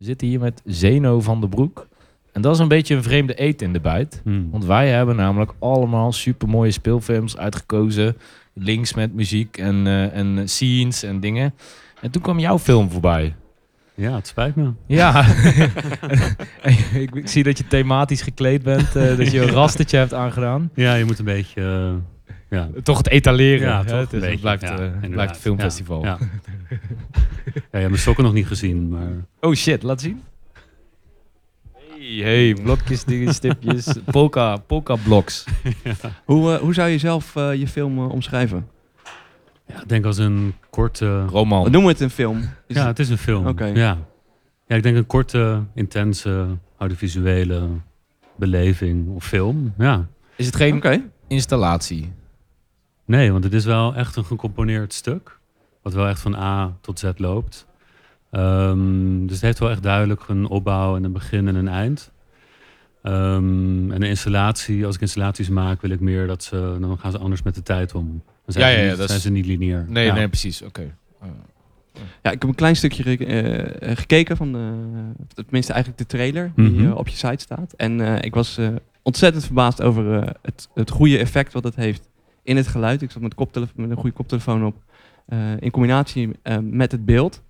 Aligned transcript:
We 0.00 0.06
zitten 0.06 0.26
hier 0.28 0.40
met 0.40 0.62
Zeno 0.64 1.20
van 1.20 1.40
de 1.40 1.48
Broek. 1.48 1.88
En 2.32 2.42
dat 2.42 2.54
is 2.54 2.60
een 2.60 2.68
beetje 2.68 2.94
een 2.94 3.02
vreemde 3.02 3.42
eet 3.42 3.62
in 3.62 3.72
de 3.72 3.80
buit. 3.80 4.20
Hmm. 4.24 4.48
Want 4.50 4.64
wij 4.64 4.88
hebben 4.90 5.16
namelijk 5.16 5.52
allemaal 5.58 6.12
supermooie 6.12 6.70
speelfilms 6.70 7.36
uitgekozen. 7.36 8.16
Links 8.54 8.94
met 8.94 9.14
muziek 9.14 9.56
en, 9.56 9.86
eh, 9.86 10.16
en 10.16 10.48
scenes 10.48 11.02
en 11.02 11.20
dingen. 11.20 11.54
En 12.00 12.10
toen 12.10 12.22
kwam 12.22 12.38
jouw 12.38 12.58
film 12.58 12.90
voorbij. 12.90 13.34
Ja, 13.94 14.14
het 14.14 14.26
spijt 14.26 14.54
me. 14.56 14.72
Ja, 14.86 15.24
ik 16.94 17.10
zie 17.24 17.42
dat 17.42 17.58
je 17.58 17.66
thematisch 17.66 18.22
gekleed 18.22 18.62
bent. 18.62 18.96
eh, 18.96 19.16
dat 19.16 19.30
je 19.30 19.40
een 19.42 19.50
rastertje 19.60 19.96
hebt 19.96 20.14
aangedaan. 20.14 20.70
Ja, 20.74 20.94
je 20.94 21.04
moet 21.04 21.18
een 21.18 21.24
beetje... 21.24 21.62
eh, 21.62 21.94
ja, 22.50 22.68
Toch 22.82 22.98
het 22.98 23.08
etaleren. 23.08 23.68
Ja, 23.68 23.84
toch 23.84 23.98
het, 24.00 24.12
is- 24.12 24.24
het 24.30 24.40
blijft, 24.40 24.62
ja, 24.62 24.68
eh, 24.68 24.74
het 24.78 24.82
inderdaad. 24.86 25.10
blijft 25.10 25.34
een 25.34 25.40
filmfestival. 25.40 26.04
Ja, 26.04 26.18
ja. 26.20 26.26
ja, 26.70 26.78
je 27.54 27.60
hebt 27.70 27.88
mijn 27.88 27.98
sokken 27.98 28.24
nog 28.24 28.32
niet 28.32 28.46
gezien, 28.46 28.88
maar... 28.88 29.08
Oh 29.40 29.54
shit, 29.54 29.82
laat 29.82 30.00
zien. 30.00 30.22
Hey, 31.72 32.14
hey 32.22 32.54
blokjes, 32.62 33.04
dingen, 33.04 33.34
stipjes. 33.40 33.96
Polka, 34.04 34.56
polka 34.56 34.96
bloks. 34.96 35.44
Hoe, 36.24 36.52
eh, 36.54 36.60
hoe 36.60 36.74
zou 36.74 36.88
je 36.88 36.98
zelf 36.98 37.36
eh, 37.36 37.54
je 37.54 37.68
film 37.68 37.98
eh, 37.98 38.08
omschrijven? 38.10 38.66
Ja, 39.66 39.80
ik 39.82 39.88
denk 39.88 40.04
als 40.04 40.18
een 40.18 40.54
korte... 40.70 41.24
Roman. 41.24 41.70
Noem 41.70 41.86
het 41.86 42.00
een 42.00 42.10
film. 42.10 42.38
Is 42.66 42.76
ja, 42.76 42.78
het- 42.78 42.86
het 42.88 42.98
is 42.98 43.08
een 43.08 43.18
film. 43.18 43.46
Oké. 43.46 43.64
Ja. 43.64 43.98
ja, 44.66 44.76
ik 44.76 44.82
denk 44.82 44.96
een 44.96 45.06
korte, 45.06 45.62
intense, 45.74 46.46
audiovisuele 46.78 47.68
beleving 48.36 49.08
of 49.14 49.24
film. 49.26 49.72
Ja. 49.78 50.06
Is 50.36 50.46
het 50.46 50.56
geen 50.56 50.76
Oké. 50.76 51.02
installatie? 51.28 52.12
Nee, 53.10 53.32
want 53.32 53.44
het 53.44 53.52
is 53.52 53.64
wel 53.64 53.94
echt 53.94 54.16
een 54.16 54.24
gecomponeerd 54.24 54.92
stuk. 54.92 55.38
Wat 55.82 55.92
wel 55.92 56.08
echt 56.08 56.20
van 56.20 56.34
A 56.34 56.76
tot 56.80 56.98
Z 56.98 57.10
loopt. 57.16 57.66
Ehm, 58.30 59.26
dus 59.26 59.32
het 59.36 59.40
heeft 59.44 59.58
wel 59.58 59.70
echt 59.70 59.82
duidelijk 59.82 60.22
een 60.28 60.46
opbouw 60.46 60.96
en 60.96 61.04
een 61.04 61.12
begin 61.12 61.48
en 61.48 61.54
een 61.54 61.68
eind. 61.68 62.10
Ehm, 63.02 63.90
en 63.90 64.02
een 64.02 64.08
installatie, 64.08 64.86
als 64.86 64.94
ik 64.94 65.00
installaties 65.00 65.48
maak, 65.48 65.80
wil 65.80 65.90
ik 65.90 66.00
meer 66.00 66.26
dat 66.26 66.42
ze, 66.42 66.76
dan 66.80 66.98
gaan 66.98 67.10
ze 67.10 67.18
anders 67.18 67.42
met 67.42 67.54
de 67.54 67.62
tijd 67.62 67.94
om. 67.94 68.22
Dan 68.44 68.54
zijn, 68.54 68.64
Ja, 68.66 68.70
ze, 68.70 68.76
ja, 68.78 68.82
ja, 68.84 68.88
niet, 68.90 68.98
dat 68.98 69.06
zijn 69.06 69.18
is- 69.18 69.24
ze 69.24 69.30
niet 69.32 69.46
lineair. 69.46 69.84
Nee, 69.88 70.06
Ja. 70.06 70.14
nee, 70.14 70.28
precies. 70.28 70.62
Oké. 70.62 70.80
Uh, 71.22 71.28
Ja, 72.22 72.30
ik 72.30 72.40
heb 72.40 72.42
een 72.50 72.54
klein 72.54 72.76
stukje 72.76 73.16
eh, 73.18 73.96
gekeken 73.96 74.36
van 74.36 74.52
de, 74.52 74.72
tenminste 75.44 75.72
eigenlijk 75.72 76.02
de 76.02 76.16
trailer 76.16 76.52
die 76.56 76.70
Mhm. 76.70 76.86
eh, 76.86 76.96
op 76.96 77.08
je 77.08 77.16
site 77.16 77.38
staat. 77.42 77.72
En 77.76 78.00
eh, 78.00 78.22
ik 78.24 78.34
was 78.34 78.58
eh, 78.58 78.68
ontzettend 79.02 79.44
verbaasd 79.44 79.82
over 79.82 80.14
eh, 80.22 80.28
het, 80.42 80.68
het 80.74 80.90
goede 80.90 81.18
effect 81.18 81.52
wat 81.52 81.64
het 81.64 81.74
heeft 81.74 82.08
in 82.50 82.56
het 82.56 82.66
geluid. 82.66 83.02
Ik 83.02 83.10
zat 83.10 83.22
met, 83.22 83.36
met 83.74 83.90
een 83.90 83.96
goede 83.96 84.16
koptelefoon 84.16 84.64
op 84.64 84.74
eh, 85.26 85.38
in 85.60 85.70
combinatie 85.70 86.30
eh, 86.42 86.56
met 86.62 86.92
het 86.92 87.04
beeld. 87.04 87.42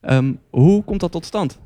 Ehm, 0.00 0.32
hoe 0.50 0.84
komt 0.84 1.00
dat 1.00 1.12
tot 1.12 1.24
stand? 1.24 1.58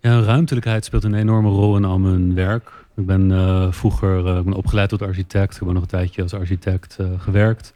Ja, 0.00 0.20
ruimtelijkheid 0.20 0.84
speelt 0.84 1.04
een 1.04 1.14
enorme 1.14 1.48
rol 1.48 1.76
in 1.76 1.84
al 1.84 1.98
mijn 1.98 2.34
werk. 2.34 2.86
Ik 2.96 3.06
ben 3.06 3.32
eh, 3.32 3.72
vroeger 3.72 4.54
opgeleid 4.54 4.88
tot 4.88 5.02
architect. 5.02 5.54
Ik 5.54 5.60
heb 5.60 5.72
nog 5.72 5.82
een 5.82 5.88
tijdje 5.88 6.22
als 6.22 6.34
architect 6.34 6.98
gewerkt. 7.18 7.74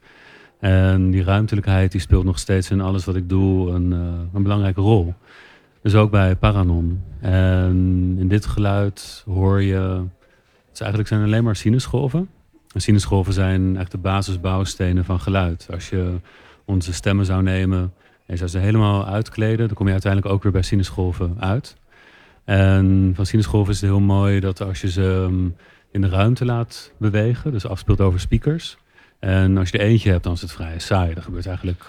En 0.61 1.11
die 1.11 1.25
ruimtelijkheid 1.25 1.93
die 1.93 2.01
speelt 2.01 2.25
nog 2.25 2.39
steeds 2.39 2.71
in 2.71 2.81
alles 2.81 3.05
wat 3.05 3.17
ik 3.17 3.29
doe 3.29 3.71
een, 3.71 3.91
een 4.33 4.43
belangrijke 4.43 4.81
rol. 4.81 5.15
Dus 5.83 5.95
ook 5.95 6.11
bij 6.11 6.37
Paranon. 6.37 7.03
En 7.21 8.17
in 8.19 8.29
dit 8.29 8.47
geluid 8.47 9.23
hoor 9.27 9.63
je... 9.63 10.03
Eigenlijk 10.79 11.09
zijn 11.09 11.23
alleen 11.23 11.45
maar 11.45 11.57
sinusgolven. 11.57 12.29
En 12.77 12.83
sinusgolven 12.83 13.33
zijn 13.33 13.61
eigenlijk 13.61 13.91
de 13.91 13.99
basisbouwstenen 13.99 15.05
van 15.05 15.21
geluid. 15.21 15.69
Als 15.71 15.89
je 15.89 16.21
onze 16.65 16.93
stemmen 16.93 17.25
zou 17.25 17.43
nemen 17.43 17.81
en 17.81 17.93
je 18.27 18.37
zou 18.37 18.51
ze 18.51 18.59
helemaal 18.59 19.07
uitkleden... 19.07 19.67
dan 19.67 19.77
kom 19.77 19.87
je 19.87 19.93
uiteindelijk 19.93 20.33
ook 20.33 20.43
weer 20.43 20.53
bij 20.53 20.63
sinusgolven 20.63 21.37
uit. 21.39 21.77
En 22.45 23.13
van 23.15 23.27
sinusgolven 23.27 23.73
is 23.73 23.81
het 23.81 23.91
heel 23.91 24.01
mooi 24.01 24.41
dat 24.41 24.61
als 24.61 24.81
je 24.81 24.91
ze 24.91 25.27
ehm, 25.27 25.49
in 25.91 26.01
de 26.01 26.09
ruimte 26.09 26.45
laat 26.45 26.93
bewegen, 26.97 27.53
dus 27.53 27.67
afspeelt 27.67 28.01
over 28.01 28.21
speakers. 28.21 28.77
En 29.19 29.59
als 29.59 29.71
je 29.71 29.79
er 29.79 29.85
eentje 29.85 30.11
hebt, 30.11 30.25
dan 30.25 30.33
is 30.33 30.41
het 30.41 30.53
vrij 30.53 30.79
saai. 30.79 31.13
Er 31.15 31.23
gebeurt 31.23 31.47
eigenlijk 31.47 31.85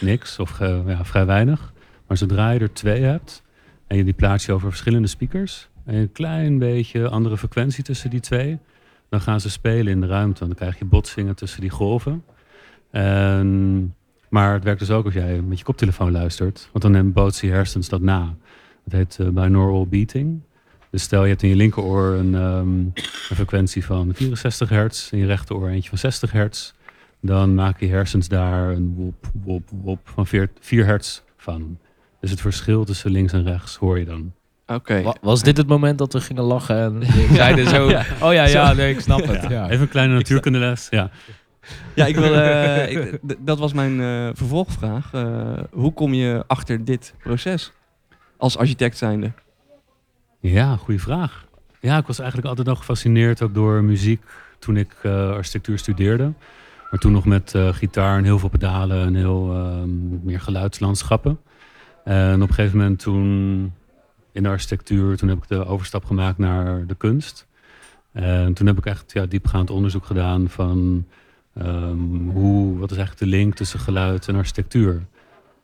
niks 0.00 0.38
of 0.38 0.60
eh, 0.60 0.78
ja, 0.86 1.04
vrij 1.04 1.26
weinig. 1.26 1.72
Maar 2.06 2.16
zodra 2.16 2.50
je 2.50 2.60
er 2.60 2.72
twee 2.72 3.02
hebt 3.02 3.42
en 3.86 3.96
je 3.96 4.04
die 4.04 4.14
plaats 4.14 4.46
je 4.46 4.52
over 4.52 4.68
verschillende 4.68 5.08
speakers 5.08 5.68
en 5.84 5.94
een 5.94 6.12
klein 6.12 6.58
beetje 6.58 7.08
andere 7.08 7.36
frequentie 7.38 7.84
tussen 7.84 8.10
die 8.10 8.20
twee, 8.20 8.58
dan 9.10 9.20
gaan 9.20 9.40
ze 9.40 9.50
spelen 9.50 9.92
in 9.92 10.00
de 10.00 10.06
ruimte. 10.06 10.40
En 10.40 10.46
dan 10.46 10.56
krijg 10.56 10.78
je 10.78 10.84
botsingen 10.84 11.34
tussen 11.34 11.60
die 11.60 11.70
golven. 11.70 12.24
En, 12.90 13.94
maar 14.28 14.52
het 14.52 14.64
werkt 14.64 14.80
dus 14.80 14.90
ook 14.90 15.04
als 15.04 15.14
jij 15.14 15.40
met 15.40 15.58
je 15.58 15.64
koptelefoon 15.64 16.10
luistert, 16.10 16.68
want 16.72 16.94
dan 16.94 17.12
bootsen 17.12 17.48
je 17.48 17.54
hersens 17.54 17.88
dat 17.88 18.00
na. 18.00 18.34
Het 18.84 18.92
heet 18.92 19.18
eh, 19.18 19.28
binaural 19.28 19.86
beating. 19.86 20.40
Dus 20.90 21.02
stel 21.02 21.22
je 21.22 21.28
hebt 21.28 21.42
in 21.42 21.48
je 21.48 21.56
linkeroor 21.56 22.12
een, 22.12 22.34
ehm, 22.34 22.68
een 22.68 22.92
frequentie 23.34 23.84
van 23.84 24.14
64 24.14 24.68
hertz, 24.68 25.12
in 25.12 25.18
je 25.18 25.26
rechteroor 25.26 25.68
eentje 25.68 25.88
van 25.88 25.98
60 25.98 26.32
hertz. 26.32 26.72
Dan 27.20 27.54
maken 27.54 27.86
je 27.86 27.92
hersens 27.92 28.28
daar 28.28 28.70
een 28.70 28.94
wop, 28.94 29.30
wop, 29.44 29.68
wop 29.82 30.00
van 30.04 30.26
4, 30.26 30.50
4 30.60 30.86
hertz 30.86 31.22
van. 31.36 31.78
Dus 32.20 32.30
het 32.30 32.40
verschil 32.40 32.84
tussen 32.84 33.10
links 33.10 33.32
en 33.32 33.44
rechts 33.44 33.76
hoor 33.76 33.98
je 33.98 34.04
dan. 34.04 34.32
Oké. 34.74 35.12
was 35.20 35.42
dit 35.42 35.56
het 35.56 35.66
moment 35.66 35.98
dat 35.98 36.12
we 36.12 36.20
gingen 36.20 36.42
lachen 36.42 36.76
en 36.76 37.02
zeiden 37.34 37.66
zo... 37.68 37.88
Ja. 37.90 38.04
Oh 38.22 38.32
ja, 38.32 38.46
ja, 38.46 38.72
nee, 38.72 38.92
ik 38.94 39.00
snap 39.00 39.26
het. 39.26 39.46
Ja. 39.50 39.68
Even 39.68 39.80
een 39.80 39.88
kleine 39.88 40.14
natuurkundeles. 40.14 40.86
Ja. 40.90 41.10
Ja, 41.94 42.06
ik 42.06 42.16
wil, 42.16 42.34
eh, 42.34 42.90
ik- 42.92 43.18
dat 43.38 43.58
was 43.58 43.72
mijn 43.72 44.00
eh, 44.00 44.28
vervolgvraag. 44.34 45.10
Eh, 45.12 45.58
hoe 45.70 45.92
kom 45.92 46.14
je 46.14 46.44
achter 46.46 46.84
dit 46.84 47.14
proces 47.22 47.72
als 48.36 48.56
architect 48.56 48.96
zijnde? 48.98 49.32
Ja, 50.40 50.76
goede 50.76 51.00
vraag. 51.00 51.44
Ja, 51.80 51.98
ik 51.98 52.06
was 52.06 52.18
eigenlijk 52.18 52.48
altijd 52.48 52.68
al 52.68 52.76
gefascineerd 52.76 53.42
ook 53.42 53.54
door 53.54 53.82
muziek 53.84 54.22
toen 54.58 54.76
ik 54.76 54.94
eh, 55.02 55.30
architectuur 55.30 55.78
studeerde. 55.78 56.32
Maar 56.90 57.00
toen 57.00 57.12
nog 57.12 57.24
met 57.24 57.54
eh, 57.54 57.68
gitaar 57.72 58.18
en 58.18 58.24
heel 58.24 58.38
veel 58.38 58.48
pedalen 58.48 59.04
en 59.06 59.14
heel 59.14 59.54
ehm, 59.54 60.24
meer 60.24 60.40
geluidslandschappen. 60.40 61.38
En 62.04 62.42
op 62.42 62.48
een 62.48 62.54
gegeven 62.54 62.78
moment 62.78 62.98
toen 62.98 63.72
in 64.32 64.42
de 64.42 64.48
architectuur, 64.48 65.16
toen 65.16 65.28
heb 65.28 65.38
ik 65.38 65.48
de 65.48 65.66
overstap 65.66 66.04
gemaakt 66.04 66.38
naar 66.38 66.86
de 66.86 66.94
kunst. 66.94 67.46
En 68.12 68.54
toen 68.54 68.66
heb 68.66 68.78
ik 68.78 68.86
echt 68.86 69.12
ja, 69.12 69.26
diepgaand 69.26 69.70
onderzoek 69.70 70.04
gedaan 70.04 70.48
van 70.48 71.06
ehm, 71.54 72.28
hoe, 72.28 72.78
wat 72.78 72.90
is 72.90 72.96
eigenlijk 72.96 73.30
de 73.30 73.36
link 73.36 73.54
tussen 73.54 73.80
geluid 73.80 74.28
en 74.28 74.36
architectuur. 74.36 75.06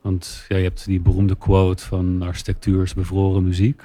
Want 0.00 0.44
ja, 0.49 0.56
je 0.56 0.62
hebt 0.62 0.84
die 0.84 1.00
beroemde 1.00 1.37
quote 1.37 1.84
van 1.84 2.22
architectuur 2.22 2.82
is 2.82 2.94
bevroren 2.94 3.44
muziek. 3.44 3.82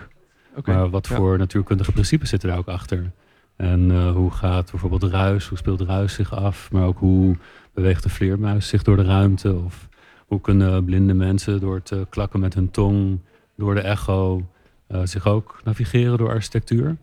Maar 0.65 0.89
wat 0.89 1.07
ja. 1.07 1.15
voor 1.15 1.37
natuurkundige 1.37 1.91
principes 1.91 2.29
zitten 2.29 2.49
daar 2.49 2.57
ook 2.57 2.67
achter? 2.67 3.11
En 3.55 3.91
eh, 3.91 4.11
hoe 4.11 4.31
gaat 4.31 4.71
bijvoorbeeld 4.71 5.03
ruis, 5.03 5.47
hoe 5.47 5.57
speelt 5.57 5.81
ruis 5.81 6.13
zich 6.13 6.35
af? 6.35 6.71
Maar 6.71 6.85
ook 6.85 6.97
hoe 6.97 7.37
beweegt 7.73 8.03
de 8.03 8.09
vleermuis 8.09 8.67
zich 8.67 8.83
door 8.83 8.95
de 8.95 9.03
ruimte? 9.03 9.55
Of 9.55 9.89
hoe 10.27 10.41
kunnen 10.41 10.85
blinde 10.85 11.13
mensen 11.13 11.59
door 11.59 11.81
eh, 11.89 11.99
klakken 12.09 12.39
met 12.39 12.53
hun 12.53 12.71
tong, 12.71 13.19
door 13.55 13.75
de 13.75 13.81
echo, 13.81 14.49
zich 15.03 15.27
ook 15.27 15.61
navigeren 15.63 16.17
door 16.17 16.29
architectuur? 16.29 16.97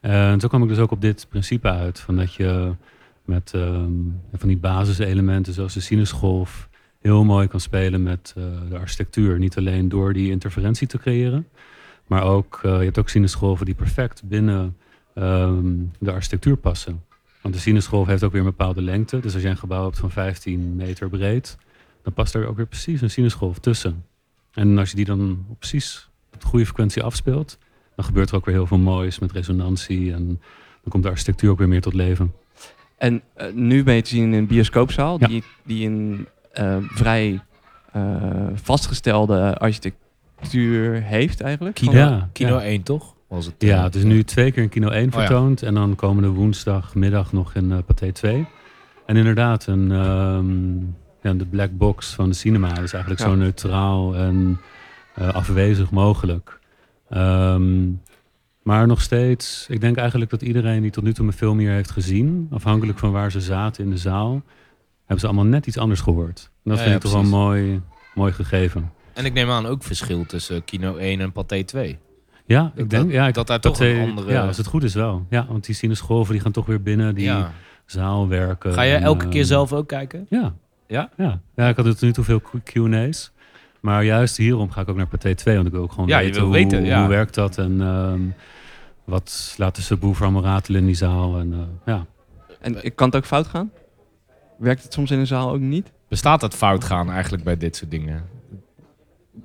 En 0.00 0.40
zo 0.40 0.48
kwam 0.48 0.62
ik 0.62 0.68
dus 0.68 0.78
ook 0.78 0.90
op 0.90 1.00
dit 1.00 1.26
principe 1.28 1.68
uit, 1.68 2.00
van 2.00 2.16
dat 2.16 2.34
je 2.34 2.74
met 3.24 3.52
ehm, 3.54 3.92
van 4.34 4.48
die 4.48 4.56
basiselementen 4.56 5.52
zoals 5.52 5.74
de 5.74 5.80
sinusgolf 5.80 6.68
heel 7.00 7.24
mooi 7.24 7.46
kan 7.46 7.60
spelen 7.60 8.02
met 8.02 8.34
eh, 8.36 8.44
de 8.68 8.78
architectuur. 8.78 9.38
Niet 9.38 9.56
alleen 9.56 9.88
door 9.88 10.12
die 10.12 10.30
interferentie 10.30 10.86
te 10.86 10.98
creëren, 10.98 11.48
maar 12.06 12.22
ook, 12.22 12.60
eh, 12.62 12.78
je 12.78 12.84
hebt 12.84 12.98
ook 12.98 13.08
sinusgolven 13.08 13.66
die 13.66 13.74
perfect 13.74 14.22
binnen 14.24 14.76
ehm, 15.14 15.74
de 15.98 16.12
architectuur 16.12 16.56
passen. 16.56 17.04
Want 17.40 17.54
de 17.54 17.60
sinusgolf 17.60 18.06
heeft 18.06 18.22
ook 18.22 18.32
weer 18.32 18.40
een 18.40 18.46
bepaalde 18.46 18.82
lengte. 18.82 19.20
Dus 19.20 19.34
als 19.34 19.42
je 19.42 19.48
een 19.48 19.56
gebouw 19.56 19.84
hebt 19.84 19.98
van 19.98 20.10
15 20.10 20.76
meter 20.76 21.08
breed, 21.08 21.56
dan 22.02 22.12
past 22.12 22.34
er 22.34 22.46
ook 22.46 22.56
weer 22.56 22.66
precies 22.66 23.00
een 23.00 23.10
sinusgolf 23.10 23.58
tussen. 23.58 24.04
En 24.52 24.78
als 24.78 24.90
je 24.90 24.96
die 24.96 25.04
dan 25.04 25.46
precies 25.58 26.10
de 26.42 26.48
goede 26.48 26.64
frequentie 26.64 27.02
afspeelt, 27.02 27.58
dan 27.96 28.04
gebeurt 28.04 28.30
er 28.30 28.36
ook 28.36 28.44
weer 28.44 28.54
heel 28.54 28.66
veel 28.66 28.78
moois 28.78 29.18
met 29.18 29.32
resonantie. 29.32 30.12
En 30.12 30.26
dan 30.26 30.88
komt 30.88 31.02
de 31.02 31.08
architectuur 31.08 31.50
ook 31.50 31.58
weer 31.58 31.68
meer 31.68 31.80
tot 31.80 31.94
leven. 31.94 32.32
En 32.98 33.22
eh, 33.34 33.46
nu 33.54 33.82
ben 33.82 33.94
je 33.94 34.02
te 34.02 34.08
zien 34.08 34.22
in 34.22 34.32
een 34.32 34.46
bioscoopzaal 34.46 35.16
Ja. 35.20 35.26
die, 35.26 35.44
die 35.64 35.86
een 35.86 36.26
eh, 36.52 36.76
vrij 36.80 37.40
eh, 37.92 38.02
vastgestelde 38.54 39.58
architectuur 39.58 41.02
heeft 41.02 41.40
eigenlijk. 41.40 41.74
Kino, 41.74 41.92
Ja, 41.92 42.28
Kino 42.32 42.56
ja. 42.56 42.62
1, 42.62 42.82
toch? 42.82 43.14
Was 43.28 43.46
het, 43.46 43.54
Ja, 43.58 43.82
het 43.82 43.94
is 43.94 44.02
nu 44.02 44.24
twee 44.24 44.52
keer 44.52 44.62
in 44.62 44.68
Kino 44.68 44.88
1 44.88 45.04
ja. 45.04 45.10
vertoond. 45.10 45.62
En 45.62 45.74
dan 45.74 45.94
komende 45.94 46.28
woensdagmiddag 46.28 47.32
nog 47.32 47.54
in 47.54 47.70
uh, 47.70 47.76
Pathé 47.86 48.12
2. 48.12 48.46
En 49.06 49.16
inderdaad, 49.16 49.66
een, 49.66 49.92
ehm, 49.92 50.76
ja, 51.22 51.38
de 51.38 51.46
black 51.46 51.70
box 51.72 52.14
van 52.14 52.28
de 52.28 52.34
cinema 52.34 52.68
is 52.68 52.92
eigenlijk 52.92 53.22
Ja. 53.22 53.28
zo 53.28 53.34
neutraal 53.34 54.16
en 54.16 54.60
afwezig 55.16 55.90
mogelijk. 55.90 56.58
Ehm, 57.08 57.90
maar 58.62 58.86
nog 58.86 59.00
steeds, 59.02 59.66
ik 59.68 59.80
denk 59.80 59.96
eigenlijk 59.96 60.30
dat 60.30 60.42
iedereen 60.42 60.82
die 60.82 60.90
tot 60.90 61.04
nu 61.04 61.12
toe 61.12 61.24
mijn 61.24 61.36
film 61.36 61.58
hier 61.58 61.70
heeft 61.70 61.90
gezien, 61.90 62.46
afhankelijk 62.50 62.98
van 62.98 63.12
waar 63.12 63.30
ze 63.30 63.40
zaten 63.40 63.84
in 63.84 63.90
de 63.90 63.96
zaal, 63.96 64.42
hebben 64.98 65.18
ze 65.20 65.26
allemaal 65.26 65.44
net 65.44 65.66
iets 65.66 65.78
anders 65.78 66.00
gehoord. 66.00 66.50
En 66.64 66.70
dat 66.70 66.78
Ja, 66.78 66.84
vind 66.84 66.88
ja, 66.90 66.94
ik 66.96 67.00
toch 67.02 67.12
wel 67.12 67.30
mooi, 67.40 67.80
mooi 68.14 68.32
gegeven. 68.32 68.92
En 69.12 69.24
ik 69.24 69.32
neem 69.32 69.50
aan 69.50 69.66
ook 69.66 69.82
verschil 69.82 70.26
tussen 70.26 70.64
Kino 70.64 70.96
1 70.96 71.20
en 71.20 71.32
Pathé 71.32 71.62
2. 71.64 71.98
Ja, 72.46 72.62
Dat- 72.62 72.72
ik 72.84 72.90
denk 72.90 73.10
ja, 73.10 73.26
ik, 73.26 73.34
dat 73.34 73.46
daar 73.46 73.60
toch 73.60 73.72
Pathé- 73.72 73.90
een 74.00 74.08
andere- 74.08 74.32
Ja, 74.32 74.46
als 74.46 74.56
het 74.56 74.66
goed 74.66 74.82
is 74.82 74.94
wel. 74.94 75.26
Ja, 75.30 75.46
want 75.48 75.64
die 75.66 75.74
sinusgolven 75.74 76.32
die 76.32 76.42
gaan 76.42 76.52
toch 76.52 76.66
weer 76.66 76.82
binnen 76.82 77.14
die 77.14 77.24
Ja. 77.24 77.52
zaal 77.86 78.28
werken. 78.28 78.72
Ga 78.72 78.82
je 78.82 78.94
elke 78.96 79.24
eh, 79.24 79.30
keer 79.30 79.44
zelf 79.44 79.72
ook 79.72 79.88
kijken? 79.88 80.26
Ja. 80.28 80.54
Ja? 80.86 81.10
Ja, 81.16 81.40
ja 81.56 81.68
ik 81.68 81.76
had 81.76 81.84
tot 81.84 82.00
nu 82.00 82.12
toe 82.12 82.24
veel 82.24 82.40
Q&A's. 82.64 83.32
Maar 83.82 84.04
juist 84.04 84.36
hierom 84.36 84.70
ga 84.70 84.80
ik 84.80 84.88
ook 84.88 84.96
naar 84.96 85.06
Pathé 85.06 85.34
2. 85.34 85.54
Want 85.54 85.66
ik 85.66 85.72
wil 85.72 85.82
ook 85.82 85.92
gewoon 85.92 86.08
Ja, 86.08 86.18
je 86.18 86.24
weten, 86.24 86.40
wil 86.40 86.50
hoe, 86.50 86.58
weten, 86.58 86.84
ja. 86.84 87.00
hoe 87.00 87.08
werkt 87.08 87.34
dat. 87.34 87.58
En 87.58 87.80
ehm, 87.80 88.20
wat 89.04 89.54
laat 89.56 89.76
de 89.76 89.82
subwoofer 89.82 90.24
allemaal 90.24 90.42
ratelen 90.42 90.80
in 90.80 90.86
die 90.86 90.94
zaal. 90.94 91.38
En, 91.38 91.52
eh, 91.52 91.94
ja. 91.94 92.06
En 92.60 92.94
kan 92.94 93.06
het 93.06 93.16
ook 93.16 93.26
fout 93.26 93.46
gaan? 93.46 93.70
Werkt 94.58 94.82
het 94.82 94.92
soms 94.92 95.10
in 95.10 95.18
een 95.18 95.26
zaal 95.26 95.50
ook 95.50 95.60
niet? 95.60 95.92
Bestaat 96.08 96.40
dat 96.40 96.54
fout 96.54 96.84
gaan 96.84 97.10
eigenlijk 97.10 97.44
bij 97.44 97.56
dit 97.56 97.76
soort 97.76 97.90
dingen? 97.90 98.24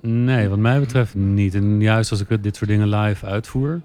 Nee, 0.01 0.49
wat 0.49 0.59
mij 0.59 0.79
betreft 0.79 1.15
niet. 1.15 1.55
En 1.55 1.81
juist 1.81 2.11
als 2.11 2.21
ik 2.25 2.43
dit 2.43 2.55
soort 2.55 2.69
dingen 2.69 2.89
live 2.89 3.25
uitvoer, 3.25 3.81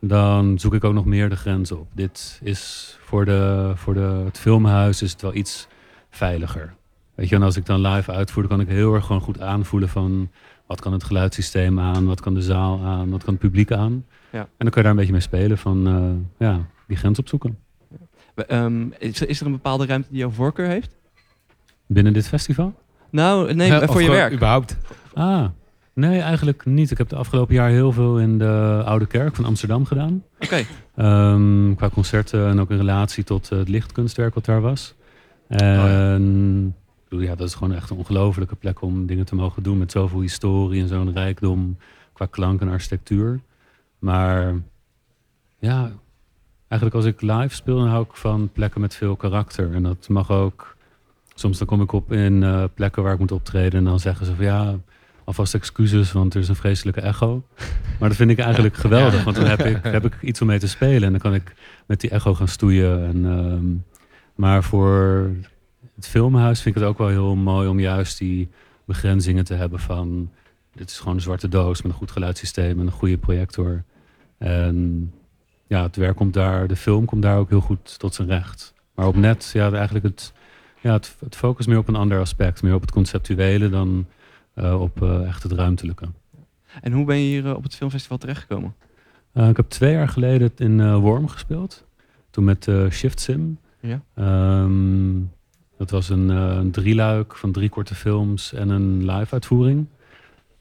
dan 0.00 0.58
zoek 0.58 0.74
ik 0.74 0.84
ook 0.84 0.94
nog 0.94 1.04
meer 1.04 1.28
de 1.28 1.36
grens 1.36 1.72
op. 1.72 1.86
Dit 1.92 2.40
is 2.42 2.96
voor, 3.00 3.24
de, 3.24 3.72
voor 3.74 3.94
de, 3.94 4.22
het 4.24 4.38
filmhuis 4.38 5.02
is 5.02 5.12
het 5.12 5.22
wel 5.22 5.34
iets 5.34 5.68
veiliger. 6.10 6.74
Weet 7.20 7.28
je, 7.28 7.34
en 7.34 7.42
als 7.42 7.56
ik 7.56 7.66
dan 7.66 7.80
live 7.80 8.12
uitvoer, 8.12 8.42
dan 8.48 8.50
kan 8.56 8.60
ik 8.66 8.72
heel 8.72 8.94
erg 8.94 9.06
gewoon 9.06 9.20
goed 9.22 9.40
aanvoelen 9.40 9.88
van 9.88 10.30
wat 10.66 10.80
kan 10.80 10.92
het 10.92 11.04
geluidssysteem 11.04 11.80
aan, 11.80 12.06
wat 12.06 12.20
kan 12.20 12.34
de 12.34 12.42
zaal 12.42 12.80
aan, 12.84 13.10
wat 13.10 13.24
kan 13.24 13.32
het 13.32 13.42
publiek 13.42 13.72
aan. 13.72 14.04
Ja. 14.32 14.38
En 14.40 14.46
dan 14.58 14.68
kun 14.70 14.76
je 14.76 14.82
daar 14.82 14.90
een 14.90 14.96
beetje 14.96 15.12
mee 15.12 15.20
spelen 15.20 15.58
van 15.58 15.86
eh, 15.86 16.46
ja, 16.48 16.60
die 16.86 16.96
grens 16.96 17.18
opzoeken. 17.18 17.58
We- 18.34 18.44
ehm, 18.46 18.86
is, 18.98 19.22
is 19.22 19.40
er 19.40 19.46
een 19.46 19.52
bepaalde 19.52 19.86
ruimte 19.86 20.08
die 20.10 20.18
jouw 20.18 20.30
voorkeur 20.30 20.66
heeft? 20.68 20.96
Binnen 21.86 22.12
dit 22.12 22.28
festival? 22.28 22.74
Nou, 23.10 23.54
nee, 23.54 23.86
voor 23.88 24.02
je 24.02 24.10
werk. 24.10 24.32
überhaupt? 24.32 24.76
Ah, 25.14 25.44
nee, 25.94 26.20
eigenlijk 26.20 26.64
niet. 26.64 26.90
Ik 26.90 26.98
heb 26.98 27.08
de 27.08 27.16
afgelopen 27.16 27.54
jaar 27.54 27.70
heel 27.70 27.92
veel 27.92 28.18
in 28.18 28.38
de 28.38 28.82
Oude 28.84 29.06
Kerk 29.06 29.34
van 29.34 29.44
Amsterdam 29.44 29.84
gedaan. 29.84 30.24
Oké, 30.40 30.62
Ehm, 30.96 31.74
qua 31.74 31.88
concerten 31.88 32.48
en 32.48 32.60
ook 32.60 32.70
in 32.70 32.76
relatie 32.76 33.24
tot 33.24 33.48
het 33.48 33.68
lichtkunstwerk 33.68 34.34
wat 34.34 34.44
daar 34.44 34.60
was. 34.60 34.94
En 35.48 36.66
ik 36.66 36.79
bedoel, 37.10 37.24
ja, 37.24 37.34
dat 37.34 37.46
is 37.48 37.54
gewoon 37.54 37.74
echt 37.74 37.90
een 37.90 37.96
ongelofelijke 37.96 38.56
plek 38.56 38.82
om 38.82 39.06
dingen 39.06 39.24
te 39.24 39.34
mogen 39.34 39.62
doen 39.62 39.78
met 39.78 39.90
zoveel 39.90 40.20
historie 40.20 40.82
en 40.82 40.88
zo'n 40.88 41.12
rijkdom 41.12 41.76
qua 42.12 42.26
klank 42.26 42.60
en 42.60 42.68
architectuur. 42.68 43.40
Maar 43.98 44.54
ja, 45.58 45.92
eigenlijk 46.68 46.94
als 46.94 47.04
ik 47.04 47.20
live 47.20 47.54
speel, 47.54 47.76
dan 47.76 47.88
hou 47.88 48.04
ik 48.04 48.16
van 48.16 48.50
plekken 48.52 48.80
met 48.80 48.94
veel 48.94 49.16
karakter. 49.16 49.74
En 49.74 49.82
dat 49.82 50.08
mag 50.08 50.30
ook. 50.30 50.76
Soms 51.34 51.58
dan 51.58 51.66
kom 51.66 51.82
ik 51.82 51.92
op 51.92 52.12
in 52.12 52.42
eh, 52.42 52.64
plekken 52.74 53.02
waar 53.02 53.12
ik 53.12 53.18
moet 53.18 53.32
optreden 53.32 53.78
en 53.78 53.84
dan 53.84 54.00
zeggen 54.00 54.26
ze 54.26 54.34
van 54.34 54.44
ja, 54.44 54.78
alvast 55.24 55.54
excuses, 55.54 56.12
want 56.12 56.34
er 56.34 56.40
is 56.40 56.48
een 56.48 56.56
vreselijke 56.56 57.00
echo. 57.00 57.42
Maar 57.98 58.08
dat 58.08 58.18
vind 58.18 58.30
ik 58.30 58.38
eigenlijk 58.38 58.76
geweldig, 58.76 59.24
want 59.24 59.36
dan 59.36 59.46
heb 59.46 59.60
ik, 59.60 59.78
heb 59.82 60.04
ik 60.04 60.22
iets 60.22 60.40
om 60.40 60.46
mee 60.46 60.58
te 60.58 60.68
spelen 60.68 61.02
en 61.02 61.10
dan 61.10 61.20
kan 61.20 61.34
ik 61.34 61.54
met 61.86 62.00
die 62.00 62.10
echo 62.10 62.34
gaan 62.34 62.48
stoeien. 62.48 63.04
En, 63.04 63.24
ehm, 63.24 63.66
maar 64.34 64.62
voor 64.64 65.30
het 66.00 66.08
filmhuis 66.08 66.62
vind 66.62 66.76
ik 66.76 66.80
het 66.80 66.90
ook 66.90 66.98
wel 66.98 67.08
heel 67.08 67.34
mooi 67.34 67.68
om 67.68 67.80
juist 67.80 68.18
die 68.18 68.48
begrenzingen 68.84 69.44
te 69.44 69.54
hebben 69.54 69.80
van 69.80 70.30
dit 70.72 70.90
is 70.90 70.98
gewoon 70.98 71.14
een 71.14 71.20
zwarte 71.20 71.48
doos 71.48 71.82
met 71.82 71.92
een 71.92 71.98
goed 71.98 72.10
geluidssysteem 72.10 72.80
en 72.80 72.86
een 72.86 72.92
goede 72.92 73.18
projector. 73.18 73.84
En 74.38 75.12
ja, 75.66 75.82
het 75.82 75.96
werk 75.96 76.16
komt 76.16 76.34
daar, 76.34 76.68
de 76.68 76.76
film 76.76 77.04
komt 77.04 77.22
daar 77.22 77.38
ook 77.38 77.48
heel 77.48 77.60
goed 77.60 77.98
tot 77.98 78.14
zijn 78.14 78.28
recht. 78.28 78.74
Maar 78.94 79.06
op 79.06 79.16
net, 79.16 79.50
ja, 79.52 79.72
eigenlijk 79.72 80.04
het, 80.04 80.32
ja, 80.80 80.92
het, 80.92 81.16
het 81.18 81.36
focus 81.36 81.66
meer 81.66 81.78
op 81.78 81.88
een 81.88 81.96
ander 81.96 82.20
aspect, 82.20 82.62
meer 82.62 82.74
op 82.74 82.80
het 82.80 82.92
conceptuele 82.92 83.68
dan 83.68 84.06
eh, 84.54 84.80
op 84.80 85.02
eh, 85.02 85.26
echt 85.26 85.42
het 85.42 85.52
ruimtelijke. 85.52 86.06
en 86.82 86.92
hoe 86.92 87.04
ben 87.04 87.16
je 87.16 87.24
hier 87.24 87.46
eh, 87.46 87.56
op 87.56 87.62
het 87.62 87.74
filmfestival 87.74 88.18
terechtgekomen? 88.18 88.74
Ik 89.34 89.56
heb 89.56 89.68
twee 89.68 89.92
jaar 89.92 90.08
geleden 90.08 90.52
in 90.56 90.94
Worm 90.94 91.28
gespeeld. 91.28 91.84
Toen 92.30 92.44
met 92.44 92.70
Shift 92.90 93.20
Sim. 93.20 93.58
Ja. 93.80 94.02
Ehm, 94.14 95.18
dat 95.80 95.90
was 95.90 96.08
een, 96.08 96.30
eh, 96.30 96.56
een 96.56 96.70
drieluik 96.70 97.36
van 97.36 97.52
drie 97.52 97.68
korte 97.68 97.94
films 97.94 98.52
en 98.52 98.68
een 98.68 99.10
live 99.10 99.32
uitvoering. 99.32 99.86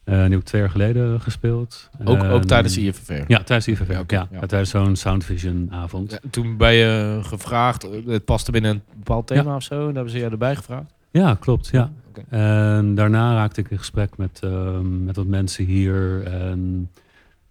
Eh, 0.03 0.15
die 0.15 0.23
heb 0.29 0.39
ik 0.39 0.43
twee 0.45 0.61
jaar 0.61 0.69
geleden 0.69 1.21
gespeeld. 1.21 1.89
Ook, 2.03 2.23
ook 2.23 2.41
En- 2.41 2.47
tijdens 2.47 2.73
de? 2.73 2.81
Ja, 3.27 3.43
tijdens 3.43 3.65
de 3.65 3.71
IFFR. 3.71 3.91
Ja, 3.91 3.95
Ja, 3.95 3.99
oké, 3.99 4.15
ja, 4.15 4.27
ja. 4.31 4.39
tijdens 4.45 4.69
zo'n 4.69 4.95
Soundvision 4.95 5.67
avond. 5.71 6.11
Ja, 6.11 6.19
toen 6.29 6.57
ben 6.57 6.73
je 6.73 7.19
gevraagd, 7.23 7.87
het 8.05 8.25
paste 8.25 8.51
binnen 8.51 8.71
een 8.71 8.81
bepaald 8.97 9.27
thema 9.27 9.55
of 9.55 9.63
zo. 9.63 9.85
Daar 9.85 9.93
hebben 9.93 10.11
ze 10.11 10.17
je 10.17 10.25
erbij 10.29 10.55
gevraagd. 10.55 10.93
Ja, 11.11 11.35
klopt. 11.39 11.67
Ja. 11.71 11.91
En 12.29 12.95
daarna 12.95 13.33
raakte 13.33 13.61
ik 13.61 13.69
in 13.71 13.77
gesprek 13.77 14.17
met, 14.17 14.39
ehm, 14.43 15.03
met 15.03 15.15
wat 15.15 15.25
mensen 15.25 15.65
hier. 15.65 16.23
En 16.23 16.89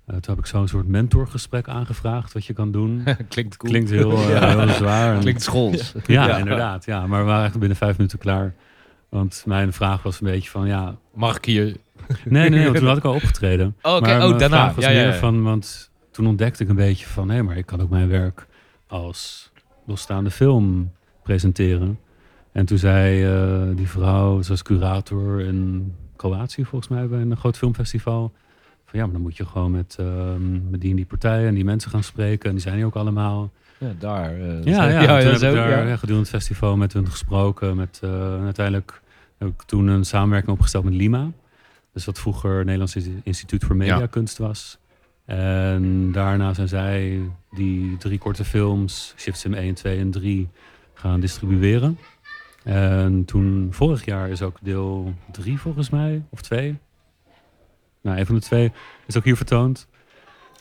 eh, 0.08 0.14
toen 0.16 0.34
heb 0.34 0.38
ik 0.38 0.46
zo'n 0.46 0.68
soort 0.68 0.86
mentorgesprek 0.86 1.68
aangevraagd, 1.68 2.32
wat 2.32 2.44
je 2.44 2.52
kan 2.52 2.70
doen. 2.72 3.02
Klinkt 3.28 3.56
cool. 3.56 3.70
Klinkt 3.72 3.90
heel, 3.90 4.12
eh, 4.12 4.28
Ja. 4.40 4.58
heel 4.64 4.74
zwaar. 4.74 5.14
En- 5.14 5.20
Klinkt 5.20 5.42
schools. 5.42 5.92
ja, 6.06 6.26
Ja. 6.28 6.36
inderdaad. 6.38 6.84
Ja. 6.84 7.06
Maar 7.06 7.20
we 7.20 7.26
waren 7.26 7.44
echt 7.44 7.58
binnen 7.58 7.76
vijf 7.76 7.96
minuten 7.96 8.18
klaar. 8.18 8.54
Want 9.08 9.42
mijn 9.46 9.72
vraag 9.72 10.02
was 10.02 10.20
een 10.20 10.26
beetje 10.26 10.50
van, 10.50 10.66
ja... 10.66 10.96
Mag 11.14 11.36
ik 11.36 11.44
hier... 11.44 11.76
Nee, 12.24 12.50
nee, 12.50 12.64
want 12.64 12.76
toen 12.76 12.86
had 12.86 12.96
ik 12.96 13.04
al 13.04 13.14
opgetreden. 13.14 13.76
Oh, 13.82 14.00
Maar 14.00 14.24
oh, 14.24 14.38
daarna. 14.38 14.56
vraag 14.56 14.74
was 14.74 14.86
meer 14.86 15.14
van, 15.14 15.42
want 15.42 15.90
toen 16.10 16.26
ontdekte 16.26 16.62
ik 16.62 16.68
een 16.68 16.76
beetje 16.76 17.06
van... 17.06 17.30
hé, 17.30 17.42
maar 17.42 17.56
ik 17.56 17.66
kan 17.66 17.80
ook 17.80 17.90
mijn 17.90 18.08
werk 18.08 18.46
als 18.86 19.50
losstaande 19.86 20.30
film 20.30 20.92
presenteren. 21.22 21.98
En 22.52 22.66
toen 22.66 22.78
zei 22.78 23.24
eh, 23.24 23.76
die 23.76 23.88
vrouw, 23.88 24.42
zoals 24.42 24.62
curator 24.62 25.40
in 25.40 25.94
Kroatië 26.16 26.64
volgens 26.64 26.90
mij... 26.90 27.08
bij 27.08 27.20
een 27.20 27.36
groot 27.36 27.56
filmfestival... 27.56 28.32
van 28.88 28.98
ja, 28.98 29.04
maar 29.04 29.12
dan 29.14 29.22
moet 29.22 29.36
je 29.36 29.46
gewoon 29.46 29.70
met, 29.70 29.96
ehm, 29.98 30.70
met 30.70 30.80
die 30.80 30.90
en 30.90 30.96
die 30.96 31.06
partijen 31.06 31.48
en 31.48 31.54
die 31.54 31.64
mensen 31.64 31.90
gaan 31.90 32.02
spreken. 32.02 32.48
En 32.48 32.54
die 32.54 32.62
zijn 32.64 32.76
hier 32.76 32.86
ook 32.86 32.94
allemaal. 32.96 33.50
Ja, 33.78 33.92
daar. 33.98 34.34
eh, 34.34 34.64
Ja, 34.64 34.74
zo- 34.74 34.88
ja, 34.88 35.00
toen 35.20 35.30
heb 35.30 35.34
ik 35.34 35.40
daar 35.40 35.70
ja. 35.70 35.88
ja, 35.88 35.96
gedurende 35.96 36.28
het 36.28 36.36
festival 36.36 36.76
met 36.76 36.92
hun 36.92 37.10
gesproken. 37.10 37.76
Met, 37.76 38.00
eh, 38.02 38.42
uiteindelijk 38.44 39.02
heb 39.38 39.48
ik 39.48 39.62
toen 39.62 39.86
een 39.86 40.04
samenwerking 40.04 40.52
opgesteld 40.52 40.84
met 40.84 40.94
Lima. 40.94 41.30
Dus 41.92 42.04
wat 42.04 42.18
vroeger 42.18 42.58
Nederlands 42.64 42.96
Instituut 43.22 43.64
voor 43.64 43.76
Mediakunst 43.76 44.38
was. 44.38 44.78
En 45.24 46.12
daarna 46.12 46.54
zijn 46.54 46.68
zij 46.68 47.20
die 47.50 47.96
drie 47.96 48.18
korte 48.18 48.44
films, 48.44 49.14
Shift 49.16 49.38
Sim 49.38 49.54
1, 49.54 49.74
2 49.74 49.98
en 49.98 50.10
3, 50.10 50.48
gaan 50.94 51.20
distribueren. 51.20 51.98
En 52.64 53.24
toen, 53.24 53.68
vorig 53.70 54.04
jaar 54.04 54.28
is 54.28 54.42
ook 54.42 54.56
deel 54.62 55.14
3 55.30 55.58
volgens 55.58 55.90
mij, 55.90 56.22
of 56.30 56.42
2. 56.42 56.78
Nou, 58.08 58.20
een 58.20 58.26
van 58.26 58.34
de 58.34 58.40
twee 58.40 58.72
is 59.06 59.16
ook 59.16 59.24
hier 59.24 59.36
vertoond. 59.36 59.88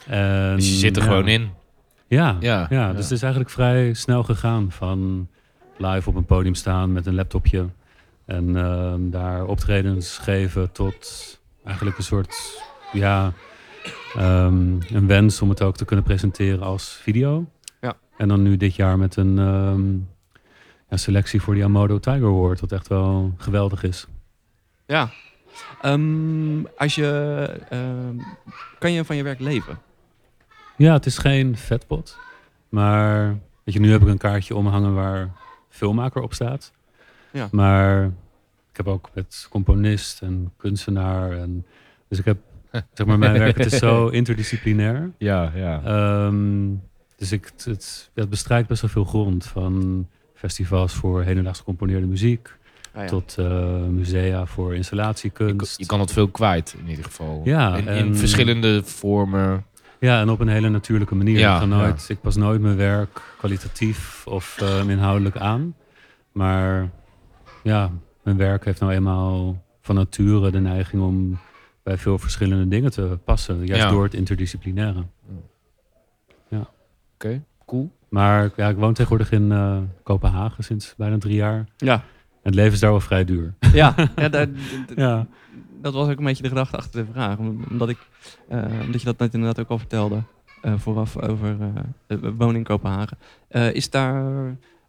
En, 0.06 0.56
Dus 0.56 0.68
je 0.68 0.74
zit 0.74 0.96
er 0.96 1.02
ja. 1.02 1.08
gewoon 1.08 1.28
in. 1.28 1.50
Ja, 2.06 2.36
Ja, 2.40 2.66
ja, 2.66 2.66
ja. 2.70 2.92
dus 2.92 3.02
het 3.02 3.12
is 3.12 3.22
eigenlijk 3.22 3.52
vrij 3.52 3.94
snel 3.94 4.22
gegaan 4.22 4.72
van 4.72 5.28
live 5.76 6.08
op 6.08 6.14
een 6.14 6.24
podium 6.24 6.54
staan 6.54 6.92
met 6.92 7.06
een 7.06 7.14
laptopje 7.14 7.66
en 8.24 8.56
ehm, 8.56 9.10
daar 9.10 9.44
optredens 9.44 10.18
geven 10.18 10.72
tot 10.72 11.40
eigenlijk 11.64 11.98
een 11.98 12.04
soort, 12.04 12.62
ja, 12.92 13.32
ehm, 14.14 14.80
een 14.94 15.06
wens 15.06 15.42
om 15.42 15.48
het 15.48 15.62
ook 15.62 15.76
te 15.76 15.84
kunnen 15.84 16.04
presenteren 16.04 16.62
als 16.62 16.98
video. 17.02 17.46
Ja. 17.80 17.96
En 18.16 18.28
dan 18.28 18.42
nu 18.42 18.56
dit 18.56 18.74
jaar 18.74 18.98
met 18.98 19.16
een 19.16 19.38
ehm, 19.38 19.92
ja, 20.90 20.96
selectie 20.96 21.42
voor 21.42 21.54
die 21.54 21.64
Amodo 21.64 21.98
Tiger 21.98 22.26
Award, 22.26 22.60
wat 22.60 22.72
echt 22.72 22.88
wel 22.88 23.34
geweldig 23.36 23.82
is. 23.82 24.06
Ja. 24.86 25.10
Ehm, 25.80 26.64
als 26.76 26.94
je, 26.94 27.06
ehm, 27.68 28.16
kan 28.78 28.92
je 28.92 29.04
van 29.04 29.16
je 29.16 29.22
werk 29.22 29.40
leven? 29.40 29.78
Ja, 30.76 30.92
het 30.92 31.06
is 31.06 31.18
geen 31.18 31.56
vetpot. 31.56 32.18
Maar 32.68 33.28
weet 33.64 33.74
je, 33.74 33.80
nu 33.80 33.90
heb 33.90 34.02
ik 34.02 34.08
een 34.08 34.18
kaartje 34.18 34.56
omhangen 34.56 34.94
waar 34.94 35.30
filmmaker 35.68 36.22
op 36.22 36.34
staat. 36.34 36.72
Ja. 37.30 37.48
Maar 37.50 38.04
ik 38.70 38.76
heb 38.76 38.88
ook 38.88 39.10
met 39.14 39.46
componist 39.50 40.22
en 40.22 40.52
kunstenaar. 40.56 41.32
En, 41.32 41.66
dus 42.08 42.18
ik 42.18 42.24
heb, 42.24 42.38
zeg 42.92 43.06
maar, 43.06 43.18
mijn 43.18 43.32
werk 43.32 43.56
het 43.56 43.72
is 43.72 43.78
zo 43.78 44.08
interdisciplinair. 44.20 45.10
Ja, 45.18 45.52
ja. 45.54 45.82
Ehm, 45.84 46.74
dus 47.16 47.32
ik, 47.32 47.44
het, 47.44 47.64
het, 47.64 48.10
het 48.14 48.30
bestrijkt 48.30 48.68
best 48.68 48.80
wel 48.80 48.90
veel 48.90 49.04
grond. 49.04 49.46
Van 49.46 50.06
festivals 50.34 50.92
voor 50.92 51.22
hedendaags 51.22 51.58
gecomponeerde 51.58 52.06
muziek. 52.06 52.56
Ah, 52.98 53.04
ja. 53.04 53.10
Tot 53.10 53.34
eh, 53.38 53.72
musea 53.90 54.46
voor 54.46 54.74
installatiekunst. 54.74 55.78
je 55.78 55.86
kan 55.86 56.00
het 56.00 56.12
veel 56.12 56.28
kwijt, 56.28 56.76
in 56.78 56.88
ieder 56.88 57.04
geval. 57.04 57.40
Ja, 57.44 57.76
in, 57.76 57.82
in 57.82 57.88
en- 57.88 58.16
verschillende 58.16 58.82
vormen. 58.84 59.64
Ja, 60.00 60.20
en 60.20 60.30
op 60.30 60.40
een 60.40 60.48
hele 60.48 60.68
natuurlijke 60.68 61.14
manier. 61.14 61.38
Ja, 61.38 61.54
ik, 61.54 61.60
ga 61.60 61.64
nooit, 61.66 62.08
ik 62.08 62.20
pas 62.20 62.36
nooit 62.36 62.60
mijn 62.60 62.76
werk 62.76 63.20
kwalitatief 63.38 64.26
of 64.26 64.58
eh, 64.60 64.88
inhoudelijk 64.88 65.36
aan. 65.36 65.74
Maar 66.32 66.90
ja, 67.62 67.90
mijn 68.22 68.36
werk 68.36 68.64
heeft 68.64 68.80
nou 68.80 68.92
eenmaal 68.92 69.62
van 69.80 69.94
nature 69.94 70.50
de 70.50 70.60
neiging 70.60 71.02
om 71.02 71.38
bij 71.82 71.98
veel 71.98 72.18
verschillende 72.18 72.68
dingen 72.68 72.90
te 72.90 73.18
passen. 73.24 73.66
Juist 73.66 73.82
Ja. 73.82 73.90
door 73.90 74.04
het 74.04 74.14
interdisciplinaire. 74.14 75.04
Oké, 77.14 77.42
cool. 77.66 77.90
Maar 78.08 78.50
ja, 78.56 78.68
ik 78.68 78.76
woon 78.76 78.92
tegenwoordig 78.92 79.32
in 79.32 79.52
eh, 79.52 79.76
Kopenhagen 80.02 80.64
sinds 80.64 80.94
bijna 80.96 81.18
drie 81.18 81.34
jaar. 81.34 81.66
Ja, 81.76 82.02
het 82.48 82.54
leven 82.56 82.72
is 82.72 82.80
daar 82.80 82.90
wel 82.90 83.00
vrij 83.00 83.24
duur. 83.24 83.54
ja, 83.72 83.94
ja 84.16 84.28
daar, 84.28 84.48
dat 85.82 85.92
was 85.94 86.08
ook 86.08 86.18
een 86.18 86.24
beetje 86.24 86.42
de 86.42 86.48
gedachte 86.48 86.76
achter 86.76 87.04
de 87.06 87.12
vraag. 87.12 87.36
Om- 87.38 87.64
Omdat, 87.70 87.88
ik, 87.88 87.98
eh, 88.48 88.64
omdat 88.84 89.00
je 89.00 89.06
dat 89.06 89.18
net 89.18 89.34
inderdaad 89.34 89.58
ook 89.64 89.70
al 89.70 89.78
vertelde. 89.78 90.22
eh, 90.62 90.72
vooraf 90.76 91.16
over 91.16 91.56
eh, 91.60 91.82
het 92.06 92.20
wonen 92.36 92.56
in 92.56 92.62
Kopenhagen. 92.62 93.18
Eh, 93.48 93.74
is 93.74 93.90
daar, 93.90 94.24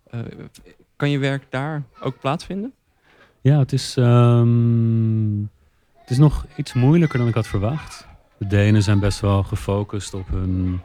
eh, 0.10 0.20
kan 0.96 1.10
je 1.10 1.18
werk 1.20 1.46
daar 1.50 1.84
ook 2.02 2.20
plaatsvinden? 2.20 2.74
Ja, 3.42 3.60
het 3.60 3.74
is, 3.74 3.98
ehm, 3.98 5.40
het 5.96 6.10
is 6.10 6.18
nog 6.18 6.46
iets 6.56 6.74
moeilijker 6.74 7.20
dan 7.20 7.28
ik 7.28 7.34
had 7.34 7.48
verwacht. 7.48 8.08
De 8.38 8.48
Denen 8.48 8.84
zijn 8.84 9.00
best 9.00 9.20
wel 9.20 9.44
gefocust 9.44 10.14
op 10.14 10.28
hun 10.30 10.80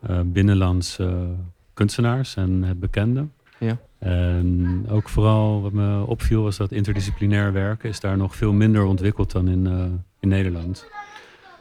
eh, 0.00 0.20
binnenlandse 0.24 1.26
kunstenaars 1.74 2.36
en 2.36 2.62
het 2.62 2.80
bekende. 2.80 3.26
Ja. 3.58 3.78
En 4.06 4.86
ook 4.90 5.08
vooral 5.08 5.62
wat 5.62 5.72
me 5.72 6.06
opviel 6.06 6.42
was 6.42 6.56
dat 6.56 6.72
interdisciplinair 6.72 7.52
werken 7.52 7.88
is 7.88 8.00
daar 8.00 8.16
nog 8.16 8.36
veel 8.36 8.52
minder 8.52 8.84
ontwikkeld 8.84 9.32
dan 9.32 9.48
in, 9.48 9.66
eh, 9.66 9.84
in 10.20 10.28
Nederland. 10.28 10.86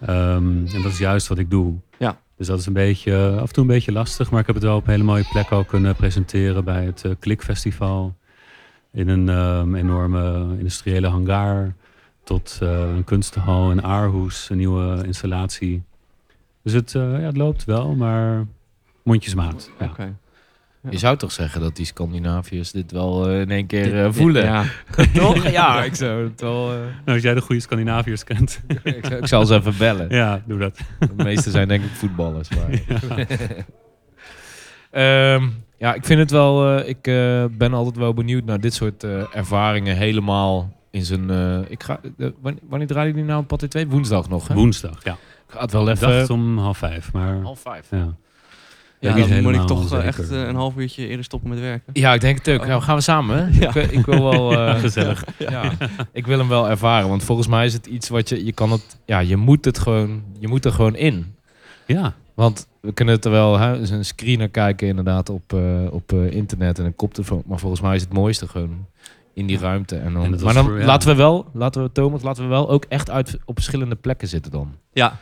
Ehm, 0.01 0.65
en 0.73 0.81
dat 0.81 0.91
is 0.91 0.97
juist 0.97 1.27
wat 1.27 1.37
ik 1.37 1.49
doe. 1.49 1.73
Ja. 1.97 2.17
Dus 2.37 2.47
dat 2.47 2.59
is 2.59 2.65
een 2.65 2.73
beetje, 2.73 3.37
af 3.39 3.47
en 3.47 3.53
toe 3.53 3.63
een 3.63 3.69
beetje 3.69 3.91
lastig, 3.91 4.31
maar 4.31 4.39
ik 4.39 4.45
heb 4.45 4.55
het 4.55 4.63
wel 4.63 4.75
op 4.75 4.85
een 4.85 4.91
hele 4.91 5.03
mooie 5.03 5.27
plek 5.31 5.49
al 5.49 5.63
kunnen 5.63 5.95
presenteren 5.95 6.63
bij 6.63 6.85
het 6.85 7.03
eh, 7.03 7.11
Klikfestival. 7.19 8.15
In 8.91 9.07
een 9.07 9.29
ehm, 9.29 9.75
enorme 9.75 10.55
industriële 10.57 11.07
hangar 11.07 11.73
tot 12.23 12.59
eh, 12.61 12.95
een 12.95 13.03
kunstenhal 13.03 13.71
in 13.71 13.83
Aarhus, 13.83 14.49
een 14.49 14.57
nieuwe 14.57 15.03
installatie. 15.05 15.83
Dus 16.61 16.73
het, 16.73 16.95
eh, 16.95 17.01
ja, 17.01 17.25
het 17.25 17.37
loopt 17.37 17.63
wel, 17.63 17.95
maar 17.95 18.45
mondjesmaat. 19.03 19.71
Ja. 19.79 20.13
Je 20.89 20.97
zou 20.97 21.17
toch 21.17 21.31
zeggen 21.31 21.61
dat 21.61 21.75
die 21.75 21.85
Scandinaviërs 21.85 22.71
dit 22.71 22.91
wel 22.91 23.29
eh, 23.29 23.39
in 23.39 23.51
één 23.51 23.65
keer 23.65 24.03
eh, 24.05 24.11
voelen? 24.11 24.43
Ja. 24.43 24.63
Toch? 25.13 25.47
Ja, 25.51 25.83
ik 25.83 25.95
zou 25.95 26.23
het 26.23 26.41
wel... 26.41 26.71
eh, 26.71 26.77
Nou, 26.77 26.89
als 27.05 27.21
jij 27.21 27.33
de 27.33 27.41
goede 27.41 27.61
Scandinaviërs 27.61 28.23
kent. 28.23 28.61
ik, 28.83 29.05
zou, 29.05 29.15
ik 29.21 29.27
zal 29.27 29.45
ze 29.45 29.55
even 29.55 29.77
bellen. 29.77 30.09
ja, 30.09 30.41
doe 30.45 30.59
dat. 30.59 30.77
De 30.99 31.23
meeste 31.23 31.49
zijn 31.51 31.67
denk 31.67 31.83
ik 31.83 31.89
voetballers. 31.91 32.49
Maar... 32.49 32.69
Ehm, 34.91 35.47
ja, 35.77 35.93
ik 35.93 36.05
vind 36.05 36.19
het 36.19 36.31
wel... 36.31 36.77
ik 36.79 37.01
ben 37.57 37.73
altijd 37.73 37.95
wel 37.97 38.13
benieuwd 38.13 38.45
naar 38.45 38.59
dit 38.59 38.73
soort 38.73 39.03
ervaringen 39.33 39.95
helemaal 39.95 40.73
in 40.91 41.05
zijn... 41.05 41.29
ik 41.69 41.83
ga, 41.83 41.99
wanneer, 42.69 42.87
draaien 42.87 43.11
jullie 43.11 43.25
nou 43.27 43.41
op 43.41 43.47
Pathé 43.47 43.67
2? 43.67 43.87
Woensdag 43.87 44.29
nog, 44.29 44.47
hè? 44.47 44.53
Woensdag, 44.53 45.03
ja. 45.03 45.11
Ik 45.47 45.51
ga 45.53 45.59
het 45.61 45.71
wel 45.71 45.89
Ik 45.89 45.99
dacht 45.99 46.13
even... 46.13 46.35
om 46.35 46.57
half 46.57 46.77
vijf, 46.77 47.13
maar 47.13 47.41
Half 47.41 47.59
vijf. 47.59 47.87
ja. 47.91 48.15
Ja, 49.05 49.11
dan 49.11 49.19
moet 49.19 49.29
ik 49.29 49.35
helemaal 49.35 49.65
toch 49.65 49.83
eh, 49.83 49.89
zeker. 49.89 50.05
echt 50.05 50.31
eh, 50.31 50.47
een 50.47 50.55
half 50.55 50.75
uurtje 50.77 51.07
eerder 51.07 51.25
stoppen 51.25 51.49
met 51.49 51.59
werken. 51.59 51.89
Ja, 51.93 52.13
ik 52.13 52.21
denk 52.21 52.37
het 52.37 52.49
ook. 52.49 52.61
Oh. 52.61 52.67
Nou, 52.67 52.81
gaan 52.81 52.95
we 52.95 53.01
samen? 53.01 53.53
Ja. 53.59 53.75
Ik, 53.75 53.91
ik 53.91 54.05
wil 54.05 54.23
wel... 54.23 54.51
eh, 54.67 54.79
Gezellig. 54.79 55.23
ja, 55.37 55.71
ik 56.11 56.25
wil 56.27 56.37
hem 56.39 56.47
wel 56.47 56.69
ervaren. 56.69 57.09
Want 57.09 57.23
volgens 57.23 57.47
mij 57.47 57.65
is 57.65 57.73
het 57.73 57.85
iets 57.85 58.09
wat 58.09 58.29
je... 58.29 58.45
Je 58.45 58.51
kan 58.51 58.71
het... 58.71 58.97
Ja, 59.05 59.19
je 59.19 59.35
moet 59.37 59.65
het 59.65 59.79
gewoon... 59.79 60.23
Je 60.39 60.47
moet 60.47 60.65
er 60.65 60.71
gewoon 60.71 60.95
in. 60.95 61.35
Ja, 61.85 62.13
Want 62.33 62.67
we 62.81 62.91
kunnen 62.93 63.15
het 63.15 63.25
er 63.25 63.31
wel... 63.31 63.57
Hè, 63.59 63.77
eens 63.79 63.89
een 63.89 64.05
screener 64.05 64.49
kijken 64.49 64.87
inderdaad 64.87 65.29
op, 65.29 65.53
eh, 65.53 65.61
op 65.91 66.11
eh, 66.13 66.31
internet 66.31 66.79
en 66.79 66.85
een 66.85 66.95
koptelefoon. 66.95 67.43
Maar 67.45 67.59
volgens 67.59 67.81
mij 67.81 67.95
is 67.95 68.01
het 68.01 68.13
mooiste 68.13 68.47
gewoon 68.47 68.85
in 69.33 69.45
die 69.45 69.57
ruimte. 69.59 69.95
En 69.95 70.13
dan, 70.13 70.23
En 70.23 70.43
maar 70.43 70.53
dan 70.53 70.65
voor- 70.65 70.79
ja. 70.79 70.85
laten 70.85 71.07
we 71.09 71.15
wel... 71.15 71.45
Laten 71.53 71.83
we, 71.83 71.91
Thomas, 71.91 72.21
laten 72.23 72.43
we 72.43 72.49
wel 72.49 72.69
ook 72.69 72.85
echt 72.89 73.09
uit, 73.09 73.37
op 73.45 73.55
verschillende 73.55 73.95
plekken 73.95 74.27
zitten 74.27 74.51
dan. 74.51 74.71
Ja. 74.93 75.17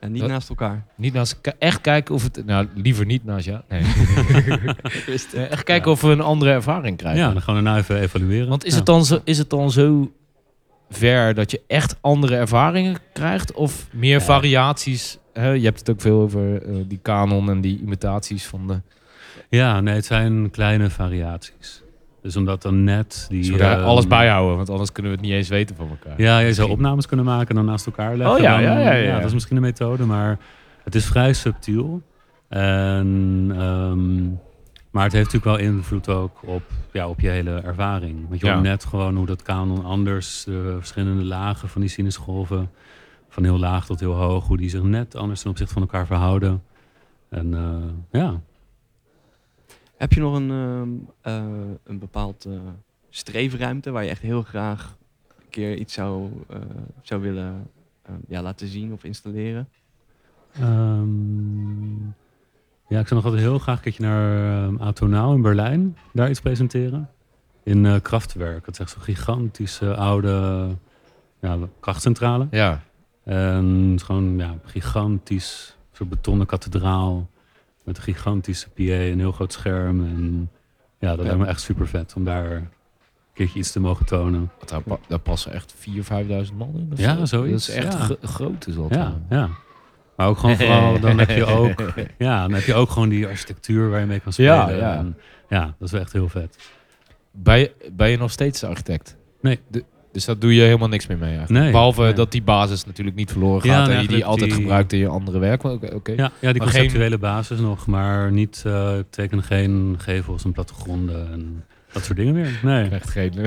En 0.00 0.12
niet 0.12 0.20
Dat- 0.20 0.30
naast 0.30 0.48
elkaar. 0.48 0.84
Niet 0.96 1.12
naast, 1.12 1.40
echt 1.58 1.80
kijken 1.80 2.14
of 2.14 2.22
het... 2.22 2.42
Nou, 2.46 2.68
liever 2.74 3.06
niet 3.06 3.24
naast 3.24 3.44
jou. 3.44 3.60
Nee. 3.68 3.82
Eh, 5.34 5.50
echt 5.50 5.62
kijken 5.62 5.90
of 5.90 6.00
we 6.00 6.08
een 6.08 6.20
andere 6.20 6.50
ervaring 6.50 6.96
krijgen. 6.96 7.20
ja, 7.22 7.32
dan 7.32 7.42
gaan 7.42 7.56
we 7.56 7.62
daarna 7.62 7.78
even 7.78 8.00
evalueren. 8.00 8.48
Want 8.48 8.64
is, 8.64 8.70
Ja. 8.70 8.76
het 8.76 8.86
dan 8.86 9.04
zo, 9.04 9.20
is 9.24 9.38
het 9.38 9.50
dan 9.50 9.70
zo 9.70 10.12
ver 10.90 11.34
dat 11.34 11.50
je 11.50 11.60
echt 11.66 11.96
andere 12.00 12.36
ervaringen 12.36 12.96
krijgt? 13.12 13.52
Of 13.52 13.86
meer 13.92 14.18
Ja. 14.18 14.24
variaties? 14.24 15.18
Hè? 15.32 15.50
Je 15.50 15.64
hebt 15.64 15.78
het 15.78 15.90
ook 15.90 16.00
veel 16.00 16.20
over 16.20 16.62
eh, 16.62 16.74
die 16.86 16.98
kanon 17.02 17.50
en 17.50 17.60
die 17.60 17.80
imitaties 17.80 18.46
van 18.46 18.66
de... 18.66 18.80
Ja, 19.48 19.80
nee, 19.80 19.94
het 19.94 20.04
zijn 20.04 20.50
kleine 20.50 20.90
variaties. 20.90 21.82
Dus 22.28 22.36
omdat 22.36 22.62
dan 22.62 22.84
net 22.84 23.26
die... 23.28 23.52
Dus 23.52 23.60
alles 23.62 24.06
bijhouden, 24.06 24.56
want 24.56 24.70
anders 24.70 24.92
kunnen 24.92 25.12
we 25.12 25.18
het 25.18 25.26
niet 25.26 25.36
eens 25.36 25.48
weten 25.48 25.76
van 25.76 25.88
elkaar. 25.88 26.20
Ja, 26.20 26.38
je 26.38 26.52
zou 26.52 26.70
opnames 26.70 27.06
kunnen 27.06 27.26
maken 27.26 27.48
en 27.48 27.54
dan 27.54 27.64
naast 27.64 27.86
elkaar 27.86 28.16
leggen. 28.16 28.36
Oh 28.36 28.42
ja, 28.42 28.58
ja, 28.58 28.78
ja, 28.78 28.92
ja. 28.92 29.16
Dat 29.16 29.26
is 29.26 29.32
misschien 29.32 29.56
een 29.56 29.62
methode, 29.62 30.04
maar 30.04 30.38
het 30.84 30.94
is 30.94 31.06
vrij 31.06 31.32
subtiel. 31.32 32.02
En, 32.48 33.46
ehm, 33.50 34.24
maar 34.90 35.04
het 35.04 35.12
heeft 35.12 35.32
natuurlijk 35.32 35.44
wel 35.44 35.58
invloed 35.58 36.08
ook 36.08 36.38
op, 36.44 36.62
ja, 36.92 37.08
op 37.08 37.20
je 37.20 37.28
hele 37.28 37.60
ervaring. 37.60 38.28
Want 38.28 38.40
je 38.40 38.50
hoort 38.50 38.62
net 38.62 38.84
gewoon 38.84 39.16
hoe 39.16 39.26
dat 39.26 39.42
kanon 39.42 39.84
anders, 39.84 40.44
de 40.44 40.76
verschillende 40.78 41.24
lagen 41.24 41.68
van 41.68 41.80
die 41.80 41.90
sinusgolven, 41.90 42.70
van 43.28 43.44
heel 43.44 43.58
laag 43.58 43.86
tot 43.86 44.00
heel 44.00 44.14
hoog, 44.14 44.46
hoe 44.46 44.56
die 44.56 44.70
zich 44.70 44.82
net 44.82 45.16
anders 45.16 45.40
ten 45.40 45.50
opzichte 45.50 45.72
van 45.72 45.82
elkaar 45.82 46.06
verhouden. 46.06 46.62
En 47.28 47.54
eh, 47.54 48.20
ja, 48.20 48.40
Heb 49.98 50.12
je 50.12 50.20
nog 50.20 50.34
een, 50.34 50.50
ehm, 50.50 50.88
eh, 51.20 51.70
een 51.84 51.98
bepaald 51.98 52.44
eh, 52.44 52.52
streefruimte 53.10 53.90
waar 53.90 54.04
je 54.04 54.10
echt 54.10 54.22
heel 54.22 54.42
graag 54.42 54.96
een 55.38 55.48
keer 55.50 55.76
iets 55.76 55.94
zou, 55.94 56.30
eh, 56.48 56.58
zou 57.02 57.20
willen 57.20 57.70
eh, 58.02 58.12
ja, 58.28 58.42
laten 58.42 58.66
zien 58.68 58.92
of 58.92 59.04
installeren? 59.04 59.68
Ehm, 60.52 62.02
ja, 62.88 63.00
ik 63.00 63.06
zou 63.08 63.14
nog 63.14 63.24
altijd 63.24 63.42
heel 63.42 63.58
graag 63.58 63.76
een 63.76 63.82
keertje 63.82 64.02
naar 64.02 64.64
um, 64.64 64.78
Atonau 64.80 65.34
in 65.34 65.42
Berlijn. 65.42 65.96
Daar 66.12 66.30
iets 66.30 66.40
presenteren. 66.40 67.10
In 67.62 67.86
eh 67.86 68.00
Kraftwerk. 68.02 68.64
Dat 68.64 68.74
is 68.74 68.80
echt 68.80 68.90
zo'n 68.90 69.02
gigantische 69.02 69.94
oude 69.94 70.68
ja, 71.40 71.58
krachtcentrale. 71.80 72.46
Ja, 72.50 72.82
En 73.24 73.64
het 73.64 74.00
is 74.00 74.02
gewoon 74.02 74.38
ja, 74.38 74.54
gigantisch. 74.64 75.76
Zo'n 75.92 76.08
betonnen 76.08 76.46
kathedraal. 76.46 77.28
Met 77.88 77.96
een 77.96 78.02
gigantische 78.02 78.68
PA, 78.68 78.82
een 78.82 79.18
heel 79.18 79.32
groot 79.32 79.52
scherm. 79.52 80.00
En 80.06 80.50
ja, 80.98 81.08
dat 81.08 81.18
Ja. 81.18 81.22
lijkt 81.24 81.38
me 81.38 81.46
echt 81.46 81.60
super 81.60 81.88
vet 81.88 82.12
om 82.16 82.24
daar 82.24 82.50
een 82.50 82.68
keertje 83.32 83.58
iets 83.58 83.72
te 83.72 83.80
mogen 83.80 84.06
tonen. 84.06 84.50
daar, 84.64 84.80
pa- 84.82 84.98
daar 85.08 85.18
passen 85.18 85.52
echt 85.52 85.74
4.000, 85.78 86.48
5.000 86.50 86.56
man 86.56 86.72
in. 86.74 86.92
Ja, 86.94 87.16
zo. 87.16 87.24
zoiets, 87.24 87.66
Dat 87.66 87.76
is 87.76 87.84
echt 87.84 88.08
ja. 88.08 88.16
groot 88.28 88.66
is 88.66 88.74
dat. 88.74 88.94
Ja, 88.94 89.14
ja. 89.30 89.48
Maar 90.16 90.28
ook 90.28 90.38
gewoon 90.38 90.56
vooral, 90.66 91.00
dan 91.00 91.18
heb 91.18 91.30
je 91.30 91.44
ook, 91.44 91.92
ja, 92.18 92.40
dan 92.42 92.52
heb 92.52 92.62
je 92.64 92.74
ook 92.74 92.90
gewoon 92.90 93.08
die 93.08 93.26
architectuur 93.26 93.90
waar 93.90 94.00
je 94.00 94.06
mee 94.06 94.20
kan 94.20 94.32
spelen. 94.32 94.54
Ja, 94.54 94.68
ja. 94.70 94.96
En 94.96 95.16
ja, 95.48 95.64
dat 95.64 95.74
is 95.80 95.90
wel 95.90 96.00
echt 96.00 96.12
heel 96.12 96.28
vet. 96.28 96.58
Ben, 97.30 97.58
je, 97.58 97.72
ben 97.92 98.10
je 98.10 98.16
nog 98.16 98.30
steeds 98.30 98.64
architect? 98.64 99.16
Nee. 99.40 99.60
De- 99.68 99.84
dus 100.12 100.24
daar 100.24 100.38
doe 100.38 100.54
je 100.54 100.60
helemaal 100.62 100.88
niks 100.88 101.06
meer 101.06 101.18
mee 101.18 101.36
eigenlijk? 101.36 101.60
Nee, 101.62 101.70
Behalve 101.72 102.02
nee. 102.02 102.12
dat 102.12 102.32
die 102.32 102.42
basis 102.42 102.84
natuurlijk 102.84 103.16
niet 103.16 103.30
verloren 103.30 103.66
Ja, 103.68 103.74
gaat 103.78 103.86
nee, 103.86 103.96
en 103.96 104.02
je 104.02 104.08
die 104.08 104.24
altijd 104.24 104.50
die- 104.50 104.60
gebruikt 104.60 104.92
in 104.92 104.98
je 104.98 105.08
andere 105.08 105.38
werk. 105.38 105.62
Oké, 105.64 105.94
oké. 105.94 106.12
Ja, 106.12 106.30
ja 106.40 106.52
die 106.52 106.62
Maar 106.62 106.72
conceptuele 106.72 107.18
basis 107.18 107.58
nog, 107.60 107.86
maar 107.86 108.32
niet, 108.32 108.62
eh, 108.66 108.98
ik 108.98 109.06
teken 109.10 109.42
geen 109.42 109.94
gevels 109.98 110.44
en 110.44 110.52
plattegronden 110.52 111.32
en 111.32 111.64
dat 111.92 112.04
soort 112.04 112.18
dingen 112.18 112.34
meer. 112.34 112.58
Nee. 112.62 112.88
Echt 112.88 113.10
geen... 113.10 113.32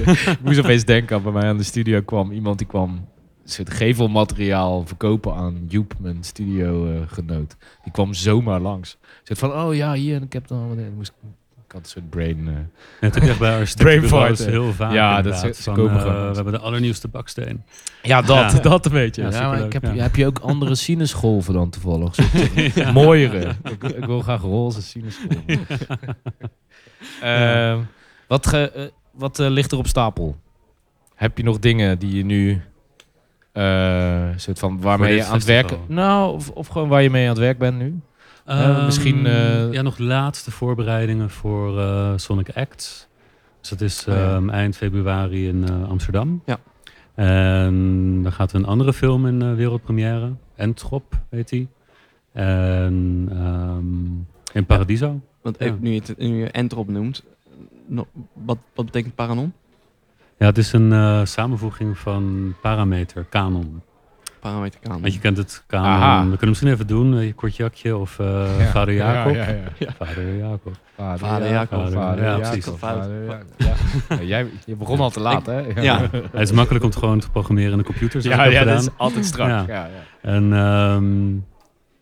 ik 0.00 0.38
moest 0.42 0.58
opeens 0.58 0.84
denken, 0.84 1.22
bij 1.22 1.32
mij 1.32 1.48
aan 1.48 1.56
de 1.56 1.62
studio 1.62 2.00
kwam 2.00 2.32
iemand 2.32 2.58
die 2.58 2.66
kwam 2.66 3.08
soort 3.44 3.70
gevelmateriaal 3.70 4.86
verkopen 4.86 5.34
aan 5.34 5.64
Joep, 5.68 5.94
mijn 5.98 6.24
studiogenoot. 6.24 7.56
die 7.82 7.92
kwam 7.92 8.14
zomaar 8.14 8.60
langs. 8.60 8.98
Zegt 9.22 9.40
van, 9.40 9.52
oh 9.52 9.74
ja, 9.74 9.92
hier, 9.92 10.16
en 10.16 10.22
ik 10.22 10.32
heb 10.32 10.46
dan... 10.48 10.78
Moest, 10.96 11.12
had 11.74 11.82
een 11.82 11.88
soort 11.90 12.10
brain... 12.10 12.48
eh, 12.48 12.54
Dat 13.00 13.14
heb 13.14 13.22
je 13.22 13.28
echt 13.30 13.38
bij 13.38 13.56
architectenbureaus 13.60 14.10
Brainfight, 14.14 14.50
heel 14.50 14.72
vaak 14.72 14.92
Ja, 14.92 15.22
dat 15.22 15.36
ze- 15.38 15.52
ze 15.54 15.62
Van, 15.62 15.74
komen 15.74 15.96
eh, 15.98 16.28
We 16.28 16.34
hebben 16.34 16.52
de 16.52 16.58
allernieuwste 16.58 17.08
baksteen. 17.08 17.64
Ja, 18.02 18.20
dat, 18.32 18.52
Ja. 18.52 18.58
dat 18.70 18.86
een 18.86 18.92
beetje. 18.92 19.22
Ja, 19.22 19.30
Ja, 19.30 19.48
maar 19.50 19.64
ik 19.64 19.72
heb, 19.72 19.82
ja. 19.82 20.02
Heb 20.02 20.16
je 20.16 20.26
ook 20.26 20.38
andere 20.38 20.74
sinusgolven 20.74 21.54
dan 21.54 21.70
toevallig? 21.70 22.14
Soort 22.14 22.92
Mooiere. 22.92 23.54
Ik, 23.64 23.82
ik 23.84 24.04
wil 24.04 24.20
graag 24.20 24.40
roze 24.42 24.82
sinusgolven. 24.82 25.66
Ehm, 27.20 27.78
wat 28.28 28.46
ge- 28.46 28.70
eh, 28.70 28.82
wat 29.12 29.38
ligt 29.38 29.72
er 29.72 29.78
op 29.78 29.86
stapel? 29.86 30.36
Heb 31.14 31.36
je 31.38 31.44
nog 31.44 31.58
dingen 31.58 31.98
die 31.98 32.16
je 32.16 32.24
nu... 32.24 32.62
eh, 33.52 34.22
soort 34.36 34.58
van 34.58 34.80
waarmee 34.80 35.14
je 35.14 35.24
aan 35.24 35.34
het 35.34 35.44
werken... 35.44 35.78
Nou, 35.86 36.34
of, 36.34 36.50
of 36.50 36.66
gewoon 36.66 36.88
waar 36.88 37.02
je 37.02 37.10
mee 37.10 37.22
aan 37.22 37.28
het 37.30 37.38
werk 37.38 37.58
bent 37.58 37.78
nu? 37.78 38.00
Ehm, 38.44 38.84
misschien, 38.84 39.26
eh, 39.26 39.72
ja, 39.72 39.82
nog 39.82 39.98
laatste 39.98 40.50
voorbereidingen 40.50 41.30
voor 41.30 41.78
eh, 41.80 42.12
Sonic 42.16 42.50
Acts. 42.54 43.08
Dus 43.60 43.68
dat 43.68 43.80
is 43.80 44.06
Oh 44.08 44.14
ja. 44.14 44.34
ehm, 44.34 44.48
eind 44.50 44.76
februari 44.76 45.48
in 45.48 45.68
eh, 45.68 45.88
Amsterdam. 45.88 46.42
Ja. 46.46 46.58
En 47.14 48.20
dan 48.22 48.32
gaat 48.32 48.52
een 48.52 48.64
andere 48.66 48.92
film 48.92 49.26
in 49.26 49.54
wereldpremière. 49.54 50.32
Entrop 50.56 51.20
heet 51.30 51.48
die. 51.48 51.68
En 52.32 53.28
ehm, 53.30 54.56
in 54.58 54.66
Paradiso. 54.66 55.20
Want 55.42 55.56
Ja. 55.58 55.74
nu, 55.80 55.90
je 55.92 56.00
het, 56.06 56.18
nu 56.18 56.36
je 56.38 56.50
Entrop 56.50 56.88
noemt, 56.88 57.24
no- 57.86 58.06
wat, 58.32 58.58
wat 58.74 58.84
betekent 58.84 59.14
Paranon? 59.14 59.52
Ja, 60.38 60.46
het 60.46 60.58
is 60.58 60.72
een 60.72 61.26
samenvoeging 61.26 61.98
van 61.98 62.54
parameter, 62.62 63.24
kanon. 63.28 63.82
Parameter 64.50 64.80
kanon. 64.80 65.00
Want 65.00 65.14
je 65.14 65.20
kent 65.20 65.36
het 65.36 65.64
kanon. 65.66 65.86
Aha. 65.86 66.20
We 66.22 66.28
kunnen 66.28 66.48
misschien 66.48 66.72
even 66.72 66.86
doen. 66.86 67.18
eh, 67.18 67.34
Kort 67.34 67.56
Jakje 67.56 67.96
of 67.96 68.18
eh, 68.18 68.44
Vader 68.72 68.94
Jacob. 68.94 69.34
Ja, 69.34 69.48
ja, 69.48 69.56
ja. 69.78 69.88
Vader 69.98 70.36
Jacob. 70.36 70.72
Vader, 70.96 71.18
Vader 71.18 71.50
Jacob. 71.50 71.92
Vader 71.92 72.24
Ja, 72.24 72.30
Jacob, 72.30 72.50
precies. 72.50 72.72
Vader 72.78 73.24
Jacob. 73.24 73.46
Ja. 73.56 73.74
Ja, 74.08 74.22
jij, 74.22 74.46
je 74.66 74.76
begon 74.76 74.98
al 75.00 75.10
te 75.10 75.20
laat, 75.20 75.46
hè? 75.46 75.62
Ja. 75.82 76.00
Het 76.32 76.40
is 76.40 76.52
makkelijk 76.52 76.84
om 76.84 76.90
het 76.90 76.98
gewoon 76.98 77.18
te 77.20 77.30
programmeren 77.30 77.72
in 77.72 77.78
de 77.78 77.84
computer. 77.84 78.22
ja, 78.28 78.44
ja 78.44 78.64
dat 78.64 78.80
is 78.80 78.88
altijd 78.96 79.24
strak. 79.24 79.48
Ja. 79.48 79.64
Ja. 79.68 79.74
Ja, 79.86 79.90
En 80.20 80.52
ehm, 80.52 81.32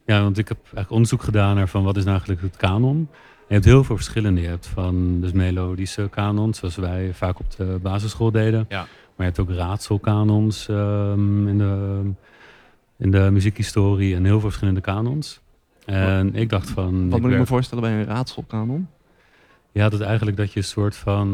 ja, 0.06 0.22
want 0.22 0.38
ik 0.38 0.48
heb 0.48 0.58
eigenlijk 0.62 0.90
onderzoek 0.90 1.22
gedaan 1.22 1.54
naar 1.56 1.68
van 1.68 1.82
wat 1.84 1.96
is 1.96 2.04
nou 2.04 2.16
eigenlijk 2.16 2.42
het 2.46 2.56
kanon. 2.56 3.08
En 3.48 3.48
je 3.48 3.54
hebt 3.54 3.64
heel 3.64 3.84
veel 3.84 3.96
verschillende. 3.96 4.40
Je 4.40 4.48
hebt 4.48 4.66
van 4.66 5.20
dus 5.20 5.32
melodische 5.32 6.08
kanons, 6.10 6.58
zoals 6.58 6.76
wij 6.76 7.10
vaak 7.12 7.38
op 7.38 7.56
de 7.56 7.78
basisschool 7.82 8.30
deden. 8.30 8.66
Ja. 8.68 8.86
Maar 9.22 9.30
je 9.30 9.36
hebt 9.40 9.50
ook 9.50 9.58
raadselkanons 9.58 10.68
ehm, 10.68 11.48
in, 11.48 11.58
de, 11.58 12.02
in 12.98 13.10
de 13.10 13.28
muziekhistorie 13.30 14.14
en 14.14 14.24
heel 14.24 14.40
veel 14.40 14.48
verschillende 14.48 14.80
kanons. 14.80 15.40
En 15.84 16.34
ik 16.34 16.48
dacht 16.48 16.70
van... 16.70 17.10
Wat 17.10 17.20
moet 17.20 17.30
ik 17.30 17.38
me 17.38 17.46
voorstellen 17.46 17.84
bij 17.84 17.92
een 17.92 18.04
raadselkanon? 18.04 18.88
Ja, 19.72 19.88
dat 19.88 20.00
eigenlijk 20.00 20.36
dat 20.36 20.52
je 20.52 20.58
een 20.58 20.64
soort 20.64 20.96
van 20.96 21.28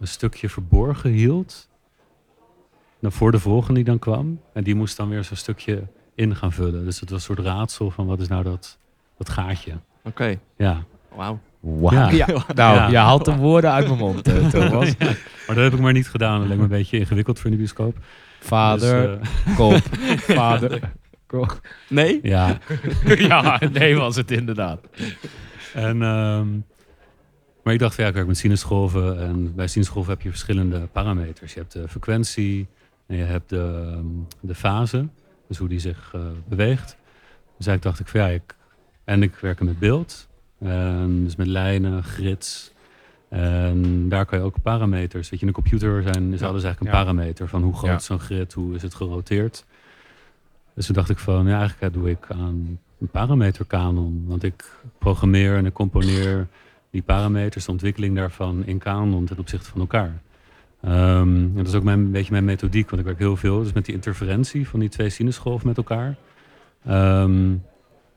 een 0.00 0.08
stukje 0.08 0.48
verborgen 0.48 1.10
hield. 1.10 1.68
Nou, 2.98 3.14
voor 3.14 3.32
de 3.32 3.38
volgende 3.38 3.74
die 3.74 3.84
dan 3.84 3.98
kwam. 3.98 4.40
En 4.52 4.64
die 4.64 4.74
moest 4.74 4.96
dan 4.96 5.08
weer 5.08 5.24
zo'n 5.24 5.36
stukje 5.36 5.82
in 6.14 6.36
gaan 6.36 6.52
vullen. 6.52 6.84
Dus 6.84 7.00
het 7.00 7.10
was 7.10 7.28
een 7.28 7.34
soort 7.34 7.46
raadsel 7.46 7.90
van 7.90 8.06
wat 8.06 8.20
is 8.20 8.28
nou 8.28 8.42
dat, 8.42 8.78
dat 9.18 9.28
gaatje. 9.28 9.72
Oké, 10.04 10.38
Ja. 10.56 10.84
wauw. 11.14 11.38
Wauw. 11.74 11.92
Ja. 11.92 12.10
Ja. 12.10 12.26
Nou, 12.54 12.76
Ja. 12.76 12.88
je 12.88 12.96
haalt 12.96 13.24
de 13.24 13.36
woorden 13.36 13.72
uit 13.72 13.86
mijn 13.86 13.98
mond, 13.98 14.28
eh, 14.28 14.46
Thomas. 14.50 14.96
Maar 14.98 15.16
dat 15.46 15.56
heb 15.56 15.72
ik 15.72 15.80
maar 15.80 15.92
niet 15.92 16.08
gedaan. 16.08 16.38
Dat 16.38 16.48
leek 16.48 16.56
me 16.56 16.62
een 16.62 16.68
beetje 16.68 16.98
ingewikkeld 16.98 17.36
voor 17.36 17.46
in 17.46 17.52
de 17.52 17.56
bioscoop. 17.58 17.96
Vader, 18.40 19.18
Dus, 19.18 19.28
eh, 19.44 19.56
kop, 19.56 19.80
vader, 20.38 20.80
kop. 21.26 21.60
Nee? 21.88 22.18
ja. 22.22 22.58
ja, 23.18 23.60
nee 23.72 23.96
was 23.96 24.16
het 24.16 24.30
inderdaad. 24.30 24.80
En, 25.74 26.02
ehm, 26.02 26.46
maar 27.62 27.72
ik 27.74 27.78
dacht, 27.78 27.94
van, 27.94 28.04
ja, 28.04 28.10
ik 28.10 28.16
werk 28.16 28.26
met 28.28 28.36
sinusgolven. 28.38 29.20
En 29.20 29.54
bij 29.54 29.66
sinusgolven 29.66 30.12
heb 30.12 30.22
je 30.22 30.28
verschillende 30.28 30.80
parameters. 30.92 31.54
Je 31.54 31.60
hebt 31.60 31.72
de 31.72 31.88
frequentie 31.88 32.66
en 33.06 33.16
je 33.16 33.24
hebt 33.24 33.48
de, 33.48 33.82
ehm, 33.92 34.06
de 34.40 34.54
fase. 34.54 35.06
Dus 35.48 35.58
hoe 35.58 35.68
die 35.68 35.78
zich 35.80 36.10
eh, 36.14 36.20
beweegt. 36.48 36.96
Dus 37.56 37.66
eigenlijk 37.66 37.82
dacht 37.82 38.00
ik 38.00 38.08
van 38.08 38.20
ja, 38.20 38.26
ik, 38.26 38.54
en 39.04 39.22
ik 39.22 39.34
werk 39.34 39.60
met 39.60 39.78
beeld. 39.78 40.28
En 40.58 41.24
dus 41.24 41.36
met 41.36 41.46
lijnen, 41.46 42.02
grids. 42.02 42.72
En 43.28 44.08
daar 44.08 44.26
kan 44.26 44.38
je 44.38 44.44
ook 44.44 44.62
parameters. 44.62 45.30
Weet 45.30 45.40
je, 45.40 45.46
in 45.46 45.54
een 45.54 45.62
computer 45.62 46.02
zijn, 46.02 46.32
is 46.32 46.40
Ja. 46.40 46.46
alles 46.46 46.62
eigenlijk 46.64 46.94
een 46.94 46.98
Ja. 46.98 47.04
parameter. 47.04 47.48
Van 47.48 47.62
hoe 47.62 47.74
groot 47.76 47.90
Ja. 47.90 47.98
zo'n 47.98 48.18
grid, 48.20 48.52
hoe 48.52 48.74
is 48.74 48.82
het 48.82 48.94
geroteerd. 48.94 49.64
Dus 50.74 50.86
toen 50.86 50.94
dacht 50.94 51.10
ik 51.10 51.18
van, 51.18 51.46
ja, 51.46 51.58
eigenlijk 51.58 51.94
doe 51.94 52.10
ik 52.10 52.26
aan 52.28 52.78
een 53.00 53.08
parameterkanon. 53.08 54.24
Want 54.26 54.42
ik 54.42 54.70
programmeer 54.98 55.56
en 55.56 55.66
ik 55.66 55.72
componeer 55.72 56.46
die 56.90 57.02
parameters, 57.02 57.64
de 57.64 57.70
ontwikkeling 57.70 58.16
daarvan 58.16 58.64
in 58.64 58.78
kanon 58.78 59.24
ten 59.24 59.38
opzichte 59.38 59.70
van 59.70 59.80
elkaar. 59.80 60.20
Ehm, 60.82 61.28
en 61.28 61.52
dat 61.54 61.66
is 61.66 61.74
ook 61.74 61.82
mijn, 61.82 61.98
een 61.98 62.10
beetje 62.10 62.32
mijn 62.32 62.44
methodiek, 62.44 62.86
want 62.90 63.00
ik 63.00 63.06
werk 63.06 63.18
heel 63.18 63.36
veel 63.36 63.62
dus 63.62 63.72
met 63.72 63.84
die 63.84 63.94
interferentie 63.94 64.68
van 64.68 64.80
die 64.80 64.88
twee 64.88 65.08
sinusgolven 65.10 65.66
met 65.66 65.76
elkaar. 65.76 66.16
Ehm, 66.86 67.52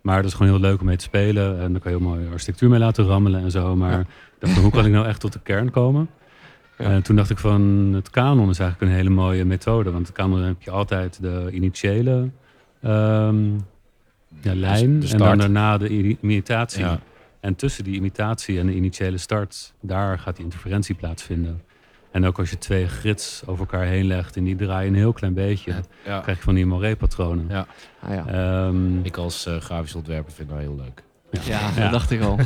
maar 0.02 0.16
dat 0.16 0.26
is 0.26 0.34
gewoon 0.34 0.52
heel 0.52 0.62
leuk 0.62 0.80
om 0.80 0.86
mee 0.86 0.98
te 0.98 1.04
spelen 1.04 1.60
en 1.60 1.72
dan 1.72 1.82
kan 1.82 1.92
je 1.92 1.98
heel 1.98 2.08
mooi 2.08 2.28
architectuur 2.32 2.70
mee 2.70 2.80
laten 2.80 3.06
rammelen 3.06 3.42
en 3.42 3.52
zo. 3.52 3.76
Maar 3.76 3.92
Ja. 3.92 4.06
dacht 4.40 4.58
hoe 4.58 4.72
kan 4.72 4.86
ik 4.86 4.92
nou 4.92 5.08
echt 5.08 5.20
tot 5.20 5.34
de 5.34 5.40
kern 5.44 5.72
komen? 5.72 6.10
Ja. 6.78 6.86
En 6.86 7.04
toen 7.04 7.16
dacht 7.16 7.30
ik 7.30 7.38
van, 7.38 7.62
het 7.94 8.10
kanon 8.10 8.50
is 8.50 8.60
eigenlijk 8.60 8.92
een 8.92 8.98
hele 8.98 9.10
mooie 9.10 9.46
methode, 9.46 9.92
want 9.92 10.08
het 10.08 10.16
kanon 10.16 10.42
heb 10.42 10.62
je 10.62 10.72
altijd 10.72 11.22
de 11.22 11.48
initiële 11.52 12.30
ehm, 12.82 13.52
ja, 14.42 14.56
lijn 14.56 15.04
en 15.12 15.18
dan 15.18 15.38
daarna 15.38 15.78
de 15.78 16.18
imitatie. 16.22 16.84
Ja. 16.84 17.00
En 17.40 17.56
tussen 17.56 17.84
die 17.84 17.96
imitatie 17.96 18.60
en 18.60 18.66
de 18.66 18.76
initiële 18.76 19.18
start, 19.18 19.74
daar 19.82 20.20
gaat 20.20 20.36
die 20.36 20.44
interferentie 20.46 20.96
plaatsvinden. 20.96 21.62
En 22.12 22.26
ook 22.26 22.40
als 22.40 22.50
je 22.50 22.58
twee 22.58 22.88
grids 22.88 23.42
over 23.46 23.60
elkaar 23.60 23.86
heen 23.86 24.06
legt 24.06 24.36
en 24.36 24.44
die 24.44 24.56
draaien 24.56 24.90
een 24.94 25.00
heel 25.00 25.14
klein 25.14 25.34
beetje, 25.34 25.74
Ja. 26.06 26.20
krijg 26.20 26.38
je 26.38 26.44
van 26.44 26.54
die 26.56 26.66
moiré-patronen. 26.66 27.46
Ja. 27.50 27.68
Ah, 28.02 28.14
ja. 28.14 28.26
Ehm, 28.28 29.00
Ik 29.06 29.18
als 29.18 29.46
eh, 29.46 29.58
grafisch 29.58 29.96
ontwerper 29.96 30.34
vind 30.34 30.50
dat 30.50 30.58
heel 30.58 30.76
leuk. 30.76 31.04
ja, 31.46 31.60
Ja. 31.76 31.82
dat 31.82 31.92
dacht 31.92 32.12
ik 32.12 32.22
al. 32.22 32.40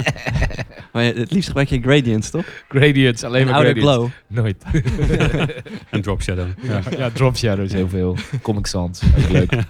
maar 0.92 1.04
het 1.04 1.30
liefst 1.30 1.46
gebruik 1.46 1.68
je 1.68 1.80
gradients, 1.80 2.30
toch? 2.30 2.44
Gradients, 2.68 3.24
alleen 3.24 3.40
En 3.40 3.46
maar 3.52 3.60
gradients. 3.60 3.90
glow. 3.92 4.08
Nooit. 4.26 4.64
en 5.90 6.00
drop 6.02 6.22
shadow. 6.22 6.46
ja, 6.62 6.80
ja, 6.98 7.10
drop 7.10 7.36
shadows 7.36 7.72
heel 7.72 7.88
veel. 7.88 8.16
Comic 8.42 8.66
Sans, 8.66 9.02
ook 9.18 9.28
leuk. 9.28 9.52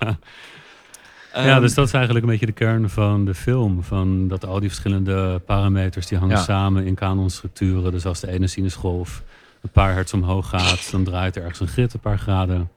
ja, 1.35 1.53
Ehm, 1.53 1.61
dus 1.61 1.75
dat 1.75 1.87
is 1.87 1.93
eigenlijk 1.93 2.25
een 2.25 2.31
beetje 2.31 2.47
de 2.47 2.53
kern 2.53 2.91
van 2.91 3.25
de 3.25 3.35
film. 3.35 3.83
Van 3.83 4.29
dat 4.29 4.47
al 4.47 4.61
die 4.61 4.69
verschillende 4.69 5.39
parameters 5.47 6.07
die 6.07 6.19
hangen 6.19 6.37
Ja. 6.37 6.43
samen 6.43 6.85
in 6.87 6.95
kanonstructuren. 6.95 7.93
Dus 7.93 8.07
als 8.07 8.21
de 8.21 8.31
ene 8.31 8.47
sinusgolf 8.47 9.23
een 9.63 9.71
paar 9.71 9.93
hertz 9.93 10.13
omhoog 10.13 10.49
gaat, 10.49 10.91
dan 10.91 11.05
draait 11.05 11.37
er 11.37 11.43
ergens 11.43 11.61
een 11.61 11.69
grid 11.69 11.95
een 11.95 12.01
paar 12.01 12.19
graden. 12.19 12.71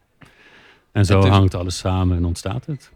En 0.91 1.06
zo 1.06 1.20
is- 1.20 1.30
hangt 1.30 1.56
alles 1.56 1.78
samen 1.78 2.17
en 2.17 2.26
ontstaat 2.26 2.65
het. 2.65 2.91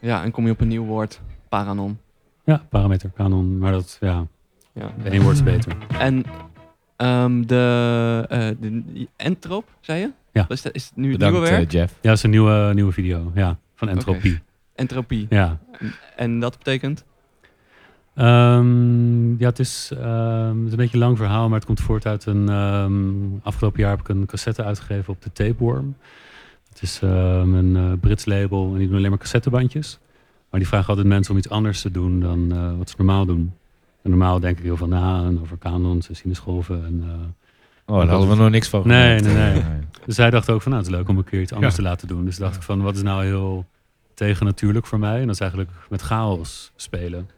Ja, 0.00 0.22
en 0.24 0.30
kom 0.30 0.44
je 0.46 0.50
op 0.52 0.60
een 0.60 0.68
nieuw 0.68 0.84
woord. 0.84 1.20
Paranon. 1.48 1.98
Ja, 2.44 2.62
parameter, 2.70 3.10
kanon. 3.14 3.58
Maar 3.58 3.72
dat, 3.72 3.96
ja, 4.00 4.26
Ja. 4.72 4.90
één 5.04 5.22
woord 5.22 5.34
is 5.34 5.42
beter. 5.42 5.76
En 5.98 6.24
ehm, 6.96 7.42
de, 7.46 8.24
eh 8.28 8.48
de 8.60 8.82
entrop, 9.16 9.68
zei 9.80 10.00
je? 10.00 10.10
Ja. 10.32 10.44
Is, 10.48 10.62
dat, 10.62 10.74
is 10.74 10.84
het 10.84 10.96
nu 10.96 11.10
het 11.12 11.20
nieuwe 11.20 11.46
eh, 11.46 11.50
werk? 11.50 11.70
Jeff. 11.72 11.92
Ja, 11.92 12.08
dat 12.08 12.16
is 12.16 12.22
een 12.22 12.30
nieuwe, 12.30 12.70
nieuwe 12.74 12.92
video. 12.92 13.30
Ja, 13.34 13.58
van 13.74 13.88
entropie. 13.88 14.40
Entropie. 14.74 15.26
Ja. 15.30 15.58
En 16.16 16.40
dat 16.40 16.58
betekent? 16.58 17.04
Ehm, 18.14 19.36
ja, 19.38 19.46
het 19.48 19.58
is, 19.58 19.90
ehm, 19.96 20.56
het 20.58 20.64
is 20.66 20.70
een 20.70 20.76
beetje 20.76 20.92
een 20.98 21.04
lang 21.04 21.16
verhaal, 21.16 21.46
maar 21.48 21.56
het 21.58 21.66
komt 21.66 21.80
voort 21.80 22.06
uit 22.06 22.26
een... 22.26 22.48
ehm, 22.48 22.92
afgelopen 23.42 23.80
jaar 23.80 23.90
heb 23.90 24.00
ik 24.00 24.08
een 24.08 24.26
cassette 24.26 24.64
uitgegeven 24.64 25.12
op 25.12 25.22
de 25.22 25.32
Tapeworm. 25.32 25.96
Het 26.68 26.82
is 26.82 27.00
ehm, 27.02 27.54
een 27.54 27.76
eh, 27.76 27.92
Brits 28.00 28.24
label 28.24 28.70
en 28.72 28.78
die 28.78 28.88
doen 28.88 28.96
alleen 28.96 29.10
maar 29.10 29.18
cassettebandjes. 29.18 29.98
Maar 30.50 30.60
die 30.60 30.68
vragen 30.68 30.88
altijd 30.88 31.06
mensen 31.06 31.32
om 31.32 31.38
iets 31.38 31.48
anders 31.48 31.80
te 31.80 31.90
doen 31.90 32.20
dan 32.20 32.52
eh, 32.52 32.78
wat 32.78 32.88
ze 32.90 32.94
normaal 32.98 33.26
doen. 33.26 33.52
En 34.02 34.10
normaal 34.10 34.40
denk 34.40 34.58
ik 34.58 34.64
heel 34.64 34.76
veel 34.76 34.88
na 34.88 35.24
en 35.24 35.40
over 35.40 35.56
kanons 35.56 36.08
en 36.08 36.16
sinusgolven. 36.16 36.84
En, 36.84 37.04
eh, 37.06 37.14
Oh, 37.86 37.98
daar 37.98 38.08
hadden 38.08 38.28
we 38.28 38.34
nog 38.36 38.50
niks 38.50 38.68
van 38.68 38.82
Nee, 38.86 39.18
gemerkt. 39.18 39.38
nee, 39.38 39.62
nee. 39.62 39.80
Dus 40.06 40.14
zij 40.14 40.30
dacht 40.30 40.50
ook 40.50 40.62
van, 40.62 40.72
nou, 40.72 40.82
het 40.84 40.92
is 40.92 40.98
leuk 40.98 41.08
om 41.08 41.16
een 41.18 41.24
keer 41.24 41.40
iets 41.40 41.52
anders 41.52 41.72
Ja. 41.76 41.82
te 41.82 41.88
laten 41.88 42.08
doen. 42.08 42.24
Dus 42.24 42.36
dacht 42.36 42.52
Ja. 42.52 42.58
ik 42.58 42.64
van, 42.64 42.82
wat 42.82 42.94
is 42.94 43.02
nou 43.02 43.24
heel 43.24 43.66
tegennatuurlijk 44.14 44.86
voor 44.86 44.98
mij? 44.98 45.20
En 45.20 45.26
dat 45.26 45.34
is 45.34 45.40
eigenlijk 45.40 45.70
met 45.88 46.02
chaos 46.02 46.72
spelen. 46.76 47.30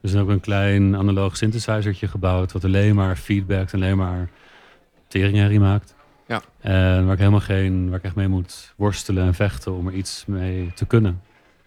Dus 0.00 0.12
dan 0.12 0.22
ook 0.22 0.28
een 0.28 0.40
klein 0.40 0.96
analoog 0.96 1.36
synthesizertje 1.36 2.08
gebouwd, 2.08 2.52
wat 2.52 2.64
alleen 2.64 2.94
maar 2.94 3.16
feedback 3.16 3.70
en 3.70 3.82
alleen 3.82 3.96
maar 3.96 4.30
teringherrie 5.08 5.60
maakt. 5.60 5.94
Ja. 6.26 6.42
En 6.60 7.04
waar 7.04 7.12
ik 7.12 7.18
helemaal 7.18 7.40
geen, 7.40 7.88
waar 7.88 7.98
ik 7.98 8.04
echt 8.04 8.14
mee 8.14 8.28
moet 8.28 8.72
worstelen 8.76 9.24
en 9.24 9.34
vechten 9.34 9.72
om 9.72 9.86
er 9.86 9.92
iets 9.92 10.24
mee 10.26 10.72
te 10.74 10.86
kunnen. 10.86 11.20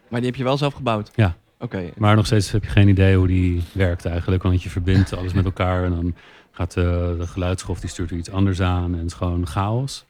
Maar 0.08 0.20
die 0.20 0.30
heb 0.30 0.38
je 0.38 0.44
wel 0.44 0.58
zelf 0.58 0.74
gebouwd? 0.74 1.12
Ja. 1.16 1.36
Oké. 1.60 1.90
Maar 1.98 2.16
nog 2.16 2.26
steeds 2.26 2.52
heb 2.52 2.64
je 2.64 2.70
geen 2.70 2.88
idee 2.88 3.18
hoe 3.18 3.28
die 3.28 3.64
werkt 3.72 4.06
eigenlijk. 4.06 4.44
Want 4.44 4.64
je 4.64 4.70
verbindt 4.70 5.14
alles 5.14 5.34
met 5.34 5.46
elkaar 5.46 5.84
en 5.84 5.90
dan 5.90 6.16
gaat 6.52 6.74
de, 6.74 7.16
de 7.20 7.28
geluidsgolf 7.28 7.80
die 7.80 7.90
stuurt 7.90 8.12
er 8.12 8.18
iets 8.18 8.32
anders 8.32 8.62
aan 8.62 8.92
en 8.92 8.98
het 8.98 9.06
is 9.06 9.14
gewoon 9.14 9.48
chaos. 9.48 10.06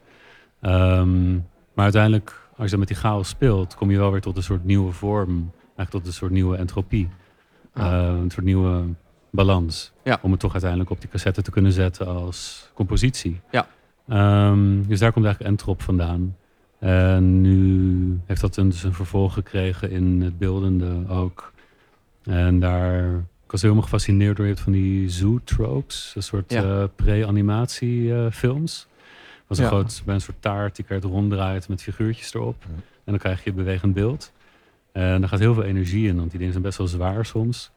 Ehm, 0.62 1.34
maar 1.74 1.84
uiteindelijk, 1.84 2.43
als 2.56 2.64
je 2.64 2.70
dan 2.70 2.80
met 2.80 2.88
die 2.88 2.98
chaos 2.98 3.30
speelt, 3.30 3.76
kom 3.76 3.92
je 3.92 3.98
wel 3.98 4.12
weer 4.12 4.22
tot 4.22 4.38
een 4.38 4.44
soort 4.44 4.64
nieuwe 4.66 4.92
vorm. 4.92 5.52
Eigenlijk 5.64 5.90
tot 5.92 6.06
een 6.06 6.14
soort 6.14 6.32
nieuwe 6.32 6.58
entropie. 6.58 7.10
Eh, 7.74 8.16
een 8.22 8.32
soort 8.32 8.46
nieuwe 8.46 8.84
balans. 9.30 9.92
Ja. 10.04 10.20
Om 10.22 10.32
het 10.32 10.40
toch 10.40 10.52
uiteindelijk 10.52 10.90
op 10.90 11.02
die 11.02 11.10
cassette 11.10 11.42
te 11.42 11.52
kunnen 11.52 11.72
zetten 11.72 12.08
als 12.08 12.70
compositie. 12.74 13.42
Ja. 13.52 13.68
Ehm, 14.08 14.82
dus 14.88 15.00
daar 15.00 15.12
komt 15.12 15.26
eigenlijk 15.26 15.54
Entrop 15.56 15.82
vandaan. 15.82 16.36
En 16.80 17.42
nu 17.42 18.20
heeft 18.26 18.42
dat 18.42 18.58
een, 18.58 18.70
dus 18.70 18.84
een 18.84 18.94
vervolg 18.94 19.34
gekregen 19.34 19.92
in 19.92 20.22
het 20.22 20.38
beeldende 20.38 21.04
ook. 21.08 21.54
En 22.24 22.60
daar, 22.60 23.14
ik 23.46 23.52
was 23.52 23.62
helemaal 23.62 23.84
gefascineerd 23.84 24.36
door 24.36 24.46
je 24.46 24.52
hebt 24.52 24.64
van 24.64 24.74
die 24.74 25.10
zootropes, 25.10 26.14
een 26.16 26.24
soort 26.24 26.52
Ja. 26.52 26.64
eh, 26.64 26.84
pre-animatiefilms. 26.96 28.88
Was 29.48 29.58
een 29.58 29.64
Ja. 29.64 29.70
groot, 29.70 30.02
bij 30.06 30.16
een 30.16 30.22
soort 30.22 30.42
taart 30.42 30.76
die 30.76 30.86
keer 30.86 31.02
ronddraait 31.02 31.68
met 31.68 31.82
figuurtjes 31.84 32.34
erop. 32.34 32.64
En 33.04 33.12
dan 33.12 33.18
krijg 33.18 33.44
je 33.44 33.50
een 33.50 33.56
bewegend 33.56 33.94
beeld. 33.94 34.32
En 34.92 35.20
daar 35.20 35.30
gaat 35.30 35.40
heel 35.40 35.54
veel 35.54 35.64
energie 35.64 36.08
in, 36.08 36.16
want 36.16 36.30
die 36.30 36.38
dingen 36.38 36.54
zijn 36.54 36.66
best 36.66 36.78
wel 36.78 36.88
zwaar 36.88 37.26
soms. 37.26 37.72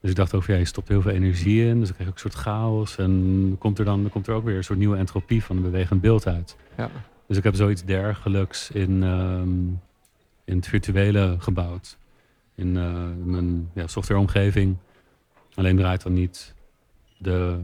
Dus 0.00 0.10
ik 0.10 0.16
dacht 0.16 0.34
ook, 0.34 0.44
ja, 0.44 0.54
je 0.54 0.64
stopt 0.64 0.88
heel 0.88 1.02
veel 1.02 1.10
energie 1.10 1.64
in. 1.66 1.78
Dus 1.78 1.88
dan 1.88 1.96
krijg 1.96 1.98
je 1.98 2.06
ook 2.06 2.24
een 2.24 2.30
soort 2.30 2.44
chaos. 2.44 2.96
En 2.98 3.56
komt 3.58 3.78
er 3.78 3.84
dan 3.84 4.08
komt 4.10 4.26
er 4.26 4.34
ook 4.34 4.44
weer 4.44 4.56
een 4.56 4.64
soort 4.64 4.78
nieuwe 4.78 4.96
entropie 4.96 5.44
van 5.44 5.56
een 5.56 5.62
bewegend 5.62 6.00
beeld 6.00 6.26
uit. 6.26 6.56
Ja. 6.76 6.90
Dus 7.26 7.36
ik 7.36 7.44
heb 7.44 7.54
zoiets 7.54 7.84
dergelijks 7.84 8.70
in, 8.70 9.02
ehm, 9.02 9.48
in 10.44 10.56
het 10.56 10.66
virtuele 10.66 11.36
gebouwd. 11.38 11.98
In 12.54 12.76
eh, 12.76 13.04
mijn 13.24 13.70
ja, 13.74 13.86
softwareomgeving. 13.86 14.76
Alleen 15.54 15.76
draait 15.76 16.02
dan 16.02 16.12
niet 16.12 16.54
de, 17.18 17.58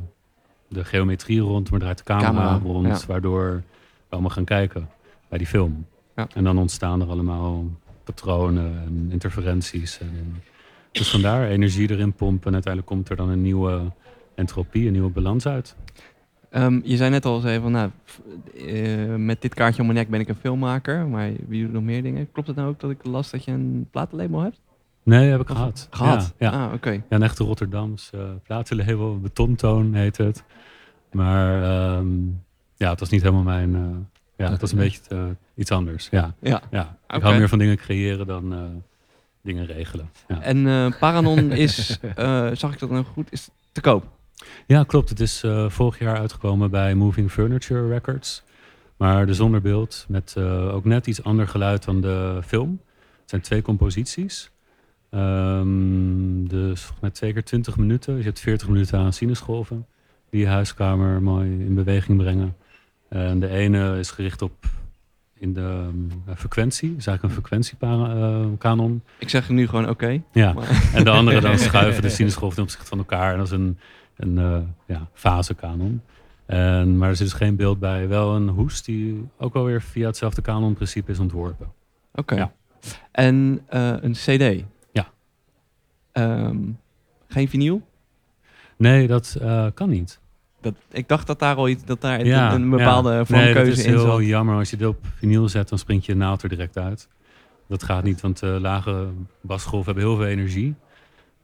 de 0.70 0.84
geometrie 0.84 1.40
rond, 1.40 1.70
maar 1.70 1.80
draait 1.80 1.98
de 1.98 2.04
camera, 2.04 2.26
Camera, 2.26 2.60
rond. 2.64 2.86
ja. 2.86 3.06
Waardoor 3.06 3.62
we 4.08 4.08
allemaal 4.08 4.30
gaan 4.30 4.44
kijken 4.44 4.88
bij 5.28 5.38
die 5.38 5.46
film. 5.46 5.86
Ja. 6.16 6.28
En 6.34 6.44
dan 6.44 6.58
ontstaan 6.58 7.00
er 7.00 7.08
allemaal 7.08 7.64
patronen 8.04 8.82
en 8.86 9.08
interferenties. 9.10 10.00
En, 10.00 10.42
dus 10.92 11.10
vandaar 11.10 11.48
energie 11.48 11.90
erin 11.90 12.12
pompen 12.12 12.46
en 12.46 12.52
uiteindelijk 12.52 12.92
komt 12.92 13.08
er 13.08 13.16
dan 13.16 13.28
een 13.28 13.42
nieuwe 13.42 13.92
entropie, 14.34 14.86
een 14.86 14.92
nieuwe 14.92 15.10
balans 15.10 15.46
uit. 15.46 15.76
Ehm, 16.50 16.80
je 16.84 16.96
zei 16.96 17.10
net 17.10 17.24
al 17.24 17.40
zei 17.40 17.60
van, 17.60 17.72
nou, 17.72 17.90
eh, 18.66 19.14
met 19.14 19.42
dit 19.42 19.54
kaartje 19.54 19.80
om 19.80 19.86
mijn 19.86 19.98
nek 19.98 20.08
ben 20.10 20.20
ik 20.20 20.28
een 20.28 20.34
filmmaker, 20.34 21.06
maar 21.06 21.30
wie 21.48 21.62
doet 21.62 21.72
nog 21.72 21.82
meer 21.82 22.02
dingen? 22.02 22.32
Klopt 22.32 22.48
het 22.48 22.56
nou 22.56 22.68
ook 22.68 22.80
dat 22.80 22.90
ik 22.90 23.04
las 23.04 23.30
dat 23.30 23.44
je 23.44 23.50
een 23.50 23.88
platenlabel 23.90 24.40
hebt? 24.40 24.60
Nee, 25.02 25.30
heb 25.30 25.40
ik 25.40 25.46
gehad. 25.46 25.86
Gehad? 25.90 26.34
Ja, 26.38 26.50
ja. 26.52 26.66
Ah, 26.66 26.72
oké. 26.72 26.90
Ja, 26.90 27.02
een 27.08 27.22
echte 27.22 27.44
Rotterdams 27.44 28.10
eh 28.14 28.20
platenlabel, 28.44 29.20
betontoon 29.20 29.94
heet 29.94 30.16
het. 30.16 30.44
Maar 31.12 31.62
ehm, 31.62 32.08
ja, 32.76 32.90
het 32.90 33.00
was 33.00 33.08
niet 33.08 33.22
helemaal 33.22 33.42
mijn... 33.42 33.74
eh, 33.74 34.44
ja, 34.46 34.50
het 34.50 34.60
was 34.60 34.72
een 34.72 34.78
beetje 34.78 35.00
eh, 35.08 35.24
iets 35.54 35.70
anders. 35.70 36.08
Ja, 36.10 36.34
Ja. 36.40 36.62
ja. 36.70 36.98
ik 37.08 37.22
hou 37.22 37.36
meer 37.38 37.48
van 37.48 37.58
dingen 37.58 37.76
creëren 37.76 38.26
dan 38.26 38.52
eh, 38.52 38.60
dingen 39.42 39.66
regelen. 39.66 40.10
Ja. 40.28 40.40
En 40.42 40.94
Paranon 40.98 41.50
is, 41.66 41.98
zag 42.52 42.72
ik 42.72 42.78
dat 42.78 42.90
nou 42.90 43.04
goed, 43.04 43.32
is 43.32 43.48
te 43.72 43.80
koop. 43.80 44.04
ja, 44.66 44.84
klopt. 44.84 45.08
Het 45.08 45.20
is 45.20 45.44
vorig 45.68 45.98
jaar 45.98 46.18
uitgekomen 46.18 46.70
bij 46.70 46.94
Moving 46.94 47.30
Furniture 47.30 47.88
Records. 47.88 48.42
Maar 48.96 49.26
de 49.26 49.34
zonder 49.34 49.60
beeld 49.60 50.04
met 50.08 50.36
ook 50.72 50.84
net 50.84 51.06
iets 51.06 51.22
ander 51.24 51.48
geluid 51.48 51.84
dan 51.84 52.00
de 52.00 52.40
film. 52.46 52.80
Het 53.20 53.30
zijn 53.30 53.40
twee 53.42 53.62
composities. 53.62 54.50
Ehm, 55.10 56.44
dus 56.46 56.90
met 57.00 57.14
twee 57.14 57.32
keer 57.32 57.44
20 57.44 57.76
minuten. 57.76 58.12
Dus 58.14 58.22
je 58.22 58.28
hebt 58.28 58.40
40 58.40 58.68
minuten 58.68 58.98
aan 58.98 59.12
sinusgolven. 59.12 59.86
Die 60.30 60.40
je 60.40 60.46
huiskamer 60.46 61.22
mooi 61.22 61.50
in 61.64 61.74
beweging 61.74 62.18
brengen. 62.18 62.56
En 63.08 63.40
de 63.40 63.48
ene 63.48 63.98
is 63.98 64.10
gericht 64.10 64.42
op 64.42 64.52
in 65.34 65.52
de 65.52 65.60
ehm, 66.26 66.36
frequentie. 66.36 66.94
Dus 66.94 67.06
eigenlijk 67.06 67.36
een 67.36 67.42
frequentiekanon. 67.42 69.02
Ik 69.18 69.28
zeg 69.28 69.48
nu 69.48 69.66
gewoon 69.68 69.88
oké. 69.88 70.22
ja. 70.32 70.52
maar- 70.52 70.90
En 70.94 71.04
de 71.04 71.10
andere 71.10 71.40
dan 71.40 71.58
schuiven 71.68 72.02
de 72.02 72.08
sinusgolven 72.08 72.54
ten 72.56 72.64
opzichte 72.64 72.86
van 72.86 72.98
elkaar. 72.98 73.32
En 73.32 73.38
dat 73.38 73.46
is 73.46 73.52
een, 73.52 73.78
een 74.16 74.38
eh, 74.38 74.58
ja, 74.86 75.08
fasekanon. 75.12 76.02
En, 76.46 76.98
maar 76.98 77.08
er 77.08 77.16
zit 77.16 77.26
dus 77.28 77.36
geen 77.36 77.56
beeld 77.56 77.78
bij. 77.78 78.08
Wel 78.08 78.34
een 78.36 78.48
hoes 78.48 78.82
die 78.82 79.28
ook 79.38 79.54
alweer 79.54 79.82
via 79.82 80.06
hetzelfde 80.06 80.42
kanonprincipe 80.42 81.10
is 81.10 81.18
ontworpen. 81.18 81.72
Oké. 82.14 82.34
Ja. 82.34 82.52
En 83.10 83.60
eh, 83.66 83.92
een 84.00 84.12
cd? 84.12 84.64
Ehm, 86.20 86.56
geen 87.28 87.48
vinyl? 87.48 87.82
Nee, 88.76 89.06
dat 89.06 89.36
eh, 89.40 89.66
kan 89.74 89.88
niet. 89.88 90.18
Dat, 90.60 90.74
ik 90.90 91.08
dacht 91.08 91.26
dat 91.26 91.38
daar 91.38 91.56
al 91.56 91.68
iets, 91.68 91.84
dat 91.84 92.00
daar 92.00 92.24
Ja, 92.24 92.52
een, 92.54 92.62
een 92.62 92.70
bepaalde 92.70 93.08
ja. 93.10 93.14
Nee, 93.16 93.24
vormkeuze 93.24 93.70
dat 93.70 93.78
is 93.78 93.84
in 93.84 93.90
heel 93.92 94.00
zat. 94.10 94.24
jammer. 94.24 94.56
Als 94.56 94.70
je 94.70 94.76
dit 94.76 94.86
op 94.86 95.06
vinyl 95.16 95.48
zet, 95.48 95.68
dan 95.68 95.78
springt 95.78 96.06
je 96.06 96.14
naald 96.16 96.42
er 96.42 96.48
direct 96.48 96.78
uit. 96.78 97.08
Dat 97.68 97.82
gaat 97.82 98.04
niet, 98.04 98.20
want 98.20 98.42
uh, 98.42 98.56
lage 98.58 99.06
basgolven 99.40 99.92
hebben 99.92 100.10
heel 100.12 100.16
veel 100.22 100.30
energie. 100.32 100.74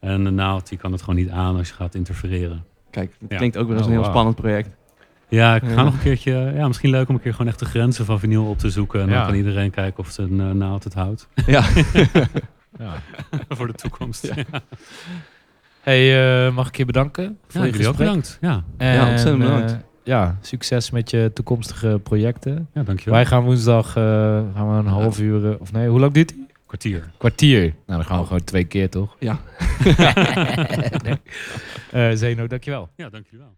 En 0.01 0.25
de 0.25 0.31
naald 0.31 0.69
die 0.69 0.79
kan 0.79 0.93
het 0.93 1.01
gewoon 1.03 1.17
niet 1.17 1.31
aan 1.31 1.57
als 1.57 1.69
je 1.69 1.75
gaat 1.75 1.95
interfereren. 1.95 2.65
Kijk, 2.91 3.15
dat 3.21 3.31
Ja. 3.31 3.37
klinkt 3.37 3.57
ook 3.57 3.67
wel 3.69 3.77
eens 3.77 3.87
Oh, 3.87 3.93
een 3.93 3.95
heel 3.95 4.03
wow. 4.05 4.11
spannend 4.13 4.37
project. 4.37 4.69
Ja, 5.29 5.55
ik 5.55 5.63
ga 5.63 5.69
Ja. 5.71 5.83
nog 5.83 5.93
een 5.93 6.01
keertje... 6.01 6.53
Ja, 6.55 6.67
misschien 6.67 6.91
leuk 6.91 7.09
om 7.09 7.15
een 7.15 7.21
keer 7.21 7.33
gewoon 7.33 7.47
echt 7.49 7.59
de 7.59 7.65
grenzen 7.65 8.05
van 8.05 8.19
vinyl 8.19 8.45
op 8.49 8.59
te 8.59 8.71
zoeken. 8.71 9.01
En 9.01 9.09
Ja. 9.09 9.15
dan 9.17 9.25
kan 9.27 9.35
iedereen 9.35 9.71
kijken 9.71 9.99
of 9.99 10.11
zijn 10.11 10.33
uh, 10.33 10.51
naald 10.51 10.85
het 10.85 10.95
houdt. 10.95 11.29
Ja. 11.47 11.65
Ja. 12.79 12.93
Voor 13.57 13.67
de 13.67 13.73
toekomst. 13.73 14.27
Ja, 14.27 14.61
Hey, 15.81 16.47
uh, 16.47 16.55
mag 16.55 16.69
ik 16.69 16.77
je 16.77 16.85
bedanken 16.85 17.39
voor 17.49 17.65
je 17.65 17.71
jullie 17.71 17.87
ook 17.89 17.97
gesprek? 17.97 18.07
bedankt. 18.09 18.39
Ja, 18.41 18.65
En, 18.77 18.95
Ja, 18.95 19.09
ontzettend 19.11 19.43
bedankt. 19.43 19.73
eh, 19.73 19.79
ja, 20.05 20.39
succes 20.41 20.91
met 20.91 21.11
je 21.11 21.31
toekomstige 21.35 22.01
projecten. 22.03 22.69
ja 22.75 22.83
dankjewel. 22.83 23.15
Wij 23.15 23.27
gaan 23.27 23.45
woensdag 23.45 23.89
uh, 23.97 24.03
gaan 24.55 24.71
we 24.73 24.77
een 24.79 24.87
half 24.87 25.21
uur, 25.21 25.45
uh, 25.51 25.61
of 25.61 25.73
nee, 25.73 25.89
hoe 25.89 26.01
lang 26.01 26.13
duurt 26.13 26.29
die? 26.29 26.47
Kwartier. 26.67 27.11
Kwartier. 27.19 27.61
Nou, 27.61 27.75
dan 27.87 28.05
gaan 28.05 28.19
we 28.21 28.27
gewoon 28.27 28.45
twee 28.45 28.65
keer, 28.65 28.91
toch? 28.91 29.17
Ja. 29.19 29.39
nee. 31.05 31.21
uh, 32.11 32.17
Zeno, 32.17 32.47
dankjewel. 32.47 32.89
Ja, 32.97 33.09
dankjewel. 33.09 33.55